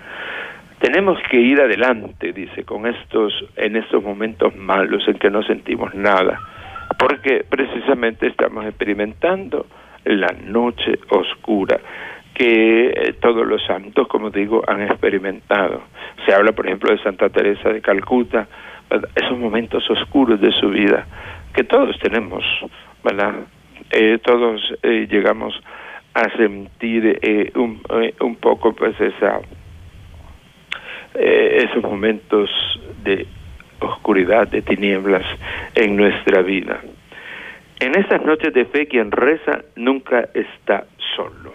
tenemos 0.79 1.17
que 1.31 1.39
ir 1.39 1.59
adelante, 1.59 2.31
dice, 2.31 2.63
con 2.63 2.85
estos, 2.85 3.33
en 3.55 3.75
estos 3.75 4.03
momentos 4.03 4.55
malos 4.55 5.07
en 5.07 5.15
que 5.15 5.29
no 5.29 5.41
sentimos 5.43 5.93
nada, 5.95 6.39
porque 6.99 7.45
precisamente 7.49 8.27
estamos 8.27 8.65
experimentando 8.65 9.65
la 10.03 10.27
noche 10.45 10.99
oscura 11.09 11.79
que 12.33 12.87
eh, 12.87 13.13
todos 13.19 13.47
los 13.47 13.65
santos, 13.65 14.07
como 14.07 14.29
digo, 14.29 14.61
han 14.67 14.81
experimentado. 14.81 15.83
Se 16.25 16.35
habla, 16.35 16.51
por 16.51 16.67
ejemplo, 16.67 16.91
de 16.91 17.01
Santa 17.01 17.29
Teresa 17.29 17.69
de 17.69 17.81
Calcuta, 17.81 18.47
esos 19.15 19.39
momentos 19.39 19.89
oscuros 19.89 20.39
de 20.39 20.51
su 20.51 20.69
vida, 20.69 21.07
que 21.53 21.63
todos 21.63 21.97
tenemos, 21.99 22.43
¿verdad? 23.03 23.33
Eh, 23.91 24.19
todos 24.23 24.61
eh, 24.83 25.07
llegamos 25.09 25.53
a 26.13 26.29
sentir 26.37 27.19
un, 27.55 27.81
un 28.21 28.35
poco 28.37 28.73
pues 28.73 28.99
esa 28.99 29.41
eh, 31.17 31.67
esos 31.69 31.81
momentos 31.81 32.49
de 33.03 33.25
oscuridad, 33.79 34.49
de 34.49 34.61
tinieblas 34.61 35.23
en 35.73 35.95
nuestra 35.95 36.41
vida. 36.41 36.81
En 37.79 37.97
estas 37.97 38.21
noches 38.25 38.53
de 38.53 38.65
fe, 38.65 38.87
quien 38.87 39.11
reza 39.11 39.61
nunca 39.77 40.27
está 40.33 40.85
solo. 41.15 41.53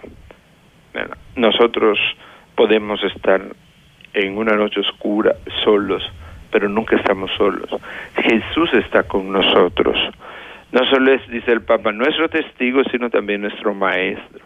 nosotros 1.35 1.99
podemos 2.55 3.03
estar 3.03 3.41
en 4.13 4.37
una 4.37 4.55
noche 4.55 4.79
oscura 4.79 5.35
solos, 5.63 6.03
pero 6.51 6.67
nunca 6.67 6.95
estamos 6.95 7.29
solos. 7.37 7.69
Jesús 8.15 8.73
está 8.73 9.03
con 9.03 9.31
nosotros. 9.31 9.95
No 10.71 10.85
solo 10.89 11.13
es, 11.13 11.27
dice 11.29 11.51
el 11.51 11.61
Papa, 11.61 11.91
nuestro 11.91 12.29
testigo, 12.29 12.81
sino 12.91 13.09
también 13.09 13.41
nuestro 13.41 13.73
maestro. 13.73 14.45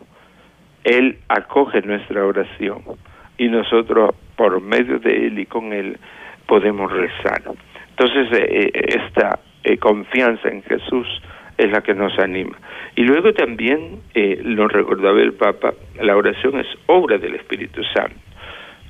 Él 0.83 1.19
acoge 1.29 1.81
nuestra 1.81 2.25
oración 2.25 2.81
y 3.37 3.47
nosotros 3.47 4.15
por 4.35 4.59
medio 4.61 4.99
de 4.99 5.27
Él 5.27 5.39
y 5.39 5.45
con 5.45 5.71
Él 5.71 5.97
podemos 6.47 6.91
rezar. 6.91 7.41
Entonces, 7.89 8.27
eh, 8.39 8.71
eh, 8.73 8.85
esta 8.87 9.39
eh, 9.63 9.77
confianza 9.77 10.49
en 10.49 10.63
Jesús 10.63 11.07
es 11.57 11.71
la 11.71 11.81
que 11.81 11.93
nos 11.93 12.17
anima. 12.19 12.57
Y 12.95 13.03
luego 13.03 13.33
también, 13.33 14.01
lo 14.43 14.67
recordaba 14.67 15.19
el 15.21 15.33
Papa, 15.33 15.73
la 16.01 16.17
oración 16.17 16.59
es 16.59 16.67
obra 16.87 17.17
del 17.17 17.35
Espíritu 17.35 17.81
Santo. 17.93 18.15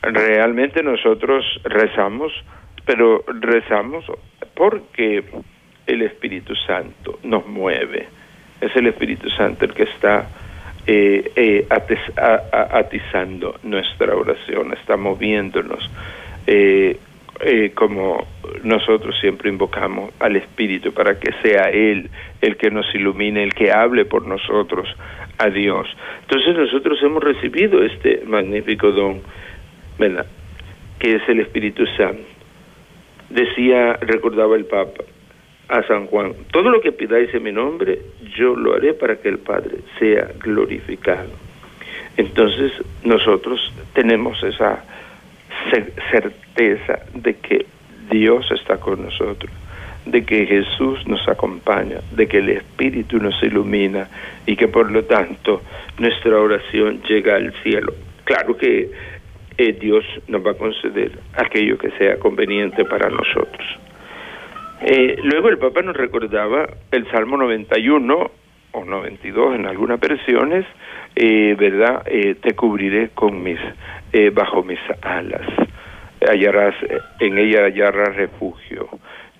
Realmente 0.01 0.81
nosotros 0.83 1.45
rezamos, 1.63 2.31
pero 2.85 3.23
rezamos 3.27 4.05
porque 4.55 5.23
el 5.87 6.01
Espíritu 6.01 6.55
Santo 6.55 7.19
nos 7.23 7.45
mueve. 7.47 8.07
Es 8.61 8.75
el 8.75 8.87
Espíritu 8.87 9.29
Santo 9.29 9.65
el 9.65 9.73
que 9.73 9.83
está 9.83 10.27
eh, 10.87 11.31
eh, 11.35 11.67
atizando 11.69 13.59
nuestra 13.63 14.15
oración, 14.15 14.73
está 14.73 14.97
moviéndonos, 14.97 15.89
eh, 16.47 16.97
eh, 17.41 17.71
como 17.75 18.25
nosotros 18.63 19.19
siempre 19.19 19.49
invocamos 19.49 20.13
al 20.19 20.37
Espíritu 20.37 20.93
para 20.93 21.19
que 21.19 21.33
sea 21.41 21.69
Él 21.69 22.09
el 22.41 22.55
que 22.55 22.71
nos 22.71 22.85
ilumine, 22.95 23.43
el 23.43 23.53
que 23.53 23.71
hable 23.71 24.05
por 24.05 24.25
nosotros 24.25 24.87
a 25.37 25.49
Dios. 25.49 25.87
Entonces 26.21 26.55
nosotros 26.55 26.97
hemos 27.03 27.21
recibido 27.21 27.83
este 27.83 28.23
magnífico 28.25 28.91
don, 28.91 29.21
¿verdad? 29.99 30.25
Que 30.97 31.15
es 31.15 31.27
el 31.27 31.41
Espíritu 31.41 31.85
Santo. 31.97 32.23
Decía, 33.29 33.93
recordaba 33.99 34.55
el 34.55 34.65
Papa, 34.65 35.03
a 35.67 35.83
San 35.83 36.07
Juan, 36.07 36.33
todo 36.51 36.69
lo 36.69 36.81
que 36.81 36.91
pidáis 36.91 37.33
en 37.33 37.43
mi 37.43 37.51
nombre, 37.51 37.99
yo 38.37 38.55
lo 38.55 38.75
haré 38.75 38.93
para 38.93 39.15
que 39.17 39.29
el 39.29 39.39
Padre 39.39 39.77
sea 39.99 40.29
glorificado. 40.39 41.29
Entonces 42.17 42.71
nosotros 43.03 43.73
tenemos 43.93 44.41
esa 44.43 44.83
certeza 46.11 46.99
de 47.13 47.35
que 47.35 47.65
Dios 48.09 48.49
está 48.51 48.77
con 48.77 49.03
nosotros, 49.03 49.51
de 50.05 50.23
que 50.23 50.45
Jesús 50.45 51.05
nos 51.07 51.27
acompaña, 51.27 51.99
de 52.11 52.27
que 52.27 52.37
el 52.37 52.49
Espíritu 52.49 53.17
nos 53.17 53.41
ilumina 53.41 54.07
y 54.45 54.55
que 54.55 54.67
por 54.67 54.91
lo 54.91 55.03
tanto 55.05 55.61
nuestra 55.97 56.39
oración 56.39 57.01
llega 57.03 57.35
al 57.35 57.53
cielo. 57.63 57.93
Claro 58.23 58.55
que 58.55 58.91
eh, 59.57 59.73
Dios 59.73 60.05
nos 60.27 60.45
va 60.45 60.51
a 60.51 60.55
conceder 60.55 61.11
aquello 61.33 61.77
que 61.77 61.91
sea 61.91 62.17
conveniente 62.17 62.85
para 62.85 63.09
nosotros. 63.09 63.65
Eh, 64.81 65.17
luego 65.23 65.49
el 65.49 65.57
Papa 65.57 65.81
nos 65.81 65.95
recordaba 65.95 66.67
el 66.91 67.09
Salmo 67.11 67.37
91 67.37 68.31
o 68.71 68.83
92 68.85 69.55
en 69.55 69.65
algunas 69.67 69.99
versiones, 69.99 70.65
eh, 71.15 71.55
¿verdad? 71.57 72.03
Eh, 72.05 72.35
te 72.35 72.53
cubriré 72.55 73.09
con 73.09 73.41
mis, 73.41 73.59
eh, 74.11 74.29
bajo 74.31 74.63
mis 74.63 74.79
alas, 75.01 75.47
hallarás, 76.27 76.75
en 77.19 77.37
ella 77.37 77.65
hallarás 77.65 78.15
refugio. 78.15 78.89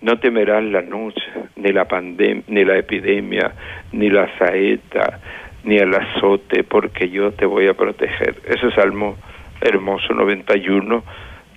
No 0.01 0.19
temerás 0.19 0.63
la 0.63 0.81
noche, 0.81 1.21
ni 1.55 1.71
la 1.71 1.85
pandemia, 1.85 2.43
ni 2.47 2.63
la 2.63 2.77
epidemia, 2.77 3.51
ni 3.91 4.09
la 4.09 4.29
saeta, 4.37 5.19
ni 5.63 5.77
el 5.77 5.93
azote, 5.93 6.63
porque 6.63 7.09
yo 7.09 7.31
te 7.31 7.45
voy 7.45 7.67
a 7.67 7.73
proteger. 7.73 8.35
Ese 8.45 8.71
salmo 8.71 9.17
hermoso 9.61 10.13
91 10.13 11.03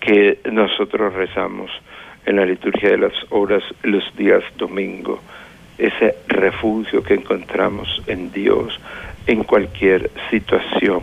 que 0.01 0.39
nosotros 0.51 1.13
rezamos 1.15 1.71
en 2.29 2.37
la 2.37 2.45
liturgia 2.45 2.91
de 2.91 2.99
las 2.99 3.15
horas 3.31 3.63
los 3.83 4.05
días 4.17 4.45
domingo, 4.59 5.19
ese 5.79 6.15
refugio 6.29 7.03
que 7.03 7.15
encontramos 7.15 8.03
en 8.07 8.31
Dios 8.31 8.79
en 9.27 9.45
cualquier 9.45 10.11
situación. 10.31 11.01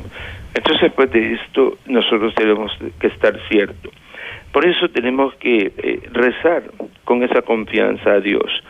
Entonces, 0.54 0.92
pues 0.94 1.12
de 1.12 1.34
esto 1.34 1.80
nosotros 1.88 2.36
tenemos 2.36 2.72
que 3.00 3.08
estar 3.08 3.40
ciertos. 3.50 3.92
Por 4.52 4.68
eso 4.68 4.88
tenemos 4.90 5.34
que 5.36 5.74
eh, 5.76 6.00
rezar 6.12 6.64
con 7.04 7.24
esa 7.24 7.42
confianza 7.42 8.14
a 8.14 8.20
Dios. 8.20 8.64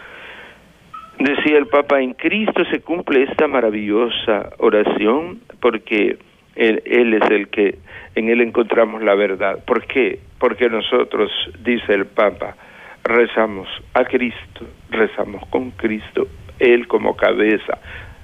Decía 1.20 1.58
el 1.58 1.68
Papa, 1.68 2.02
en 2.02 2.14
Cristo 2.14 2.64
se 2.72 2.80
cumple 2.80 3.24
esta 3.24 3.48
maravillosa 3.48 4.52
oración 4.60 5.42
porque 5.60 6.18
él, 6.56 6.82
él, 6.86 7.14
es 7.14 7.30
el 7.30 7.48
que 7.50 7.80
en 8.16 8.30
Él 8.30 8.42
encontramos 8.42 9.02
la 9.02 9.16
verdad. 9.16 9.64
¿Por 9.66 9.86
qué? 9.86 10.20
Porque 10.40 10.70
nosotros, 10.70 11.32
dice 11.64 11.94
el 11.94 12.06
Papa, 12.06 12.56
rezamos 13.04 13.68
a 13.94 14.06
Cristo, 14.06 14.66
rezamos 14.90 15.46
con 15.50 15.72
Cristo, 15.72 16.28
Él 16.60 16.88
como 16.88 17.16
cabeza, 17.16 17.78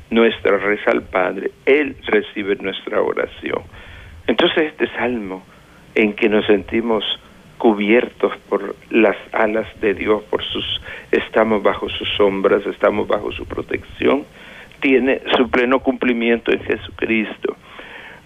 nuestra 0.09 0.57
reza 0.57 0.91
al 0.91 1.03
Padre, 1.03 1.51
Él 1.65 1.97
recibe 2.07 2.55
nuestra 2.55 3.01
oración. 3.01 3.63
Entonces 4.27 4.63
este 4.71 4.87
salmo 4.95 5.43
en 5.95 6.13
que 6.13 6.29
nos 6.29 6.45
sentimos 6.45 7.03
cubiertos 7.57 8.35
por 8.49 8.75
las 8.89 9.17
alas 9.33 9.67
de 9.81 9.93
Dios, 9.93 10.23
por 10.23 10.43
sus 10.43 10.81
estamos 11.11 11.61
bajo 11.61 11.89
sus 11.89 12.09
sombras, 12.15 12.65
estamos 12.65 13.07
bajo 13.07 13.31
su 13.31 13.45
protección, 13.45 14.25
tiene 14.79 15.21
su 15.37 15.49
pleno 15.49 15.79
cumplimiento 15.79 16.51
en 16.51 16.63
Jesucristo. 16.63 17.55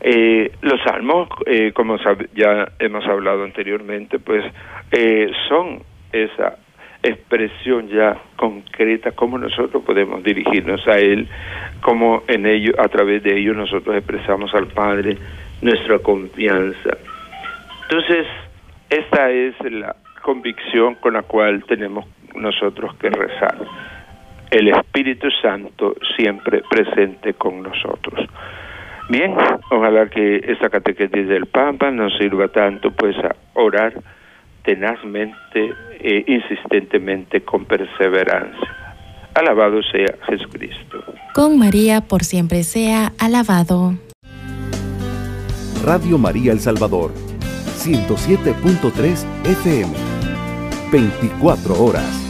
Eh, 0.08 0.52
los 0.62 0.80
salmos, 0.84 1.28
eh, 1.48 1.72
como 1.74 1.98
ya 2.36 2.68
hemos 2.78 3.04
hablado 3.08 3.44
anteriormente, 3.44 4.20
pues 4.20 4.46
eh, 4.92 5.32
son 5.50 5.82
esa 6.12 6.58
expresión 7.02 7.88
ya 7.88 8.16
concreta, 8.36 9.14
cómo 9.14 9.40
nosotros 9.40 9.82
podemos 9.84 10.24
dirigirnos 10.24 10.88
a 10.88 11.00
Él, 11.00 11.28
cómo 11.82 12.22
en 12.28 12.46
ello, 12.46 12.74
a 12.78 12.88
través 12.88 13.24
de 13.24 13.36
ello 13.36 13.56
nosotros 13.56 13.96
expresamos 13.98 14.54
al 14.54 14.68
Padre 14.68 15.18
nuestra 15.64 15.98
confianza. 15.98 16.98
Entonces, 17.90 18.28
esta 18.92 19.32
es 19.32 19.56
la 19.72 19.96
convicción 20.22 20.96
con 21.02 21.14
la 21.14 21.24
cual 21.24 21.64
tenemos 21.66 22.06
nosotros 22.36 22.96
que 22.98 23.10
rezar. 23.10 23.58
el 24.52 24.68
Espíritu 24.68 25.32
Santo 25.42 25.96
siempre 26.16 26.62
presente 26.70 27.34
con 27.34 27.64
nosotros. 27.64 28.30
Bien, 29.10 29.36
ojalá 29.70 30.10
que 30.10 30.38
esta 30.48 30.70
catequesis 30.70 31.28
del 31.28 31.46
Papa 31.46 31.92
nos 31.92 32.18
sirva 32.18 32.48
tanto 32.48 32.92
pues 32.92 33.16
a 33.18 33.36
orar 33.54 33.94
tenazmente 34.64 35.74
e 36.00 36.24
insistentemente 36.28 37.42
con 37.42 37.66
perseverancia. 37.66 38.68
Alabado 39.36 39.82
sea 39.84 40.16
Jesucristo. 40.28 41.04
Con 41.34 41.60
María 41.60 42.02
por 42.02 42.24
siempre 42.24 42.64
sea 42.64 43.12
alabado. 43.20 43.96
Radio 45.84 46.18
María 46.18 46.52
El 46.52 46.60
Salvador, 46.60 47.12
107.3 47.78 49.24
FM, 49.46 49.94
24 50.92 51.84
horas. 51.84 52.25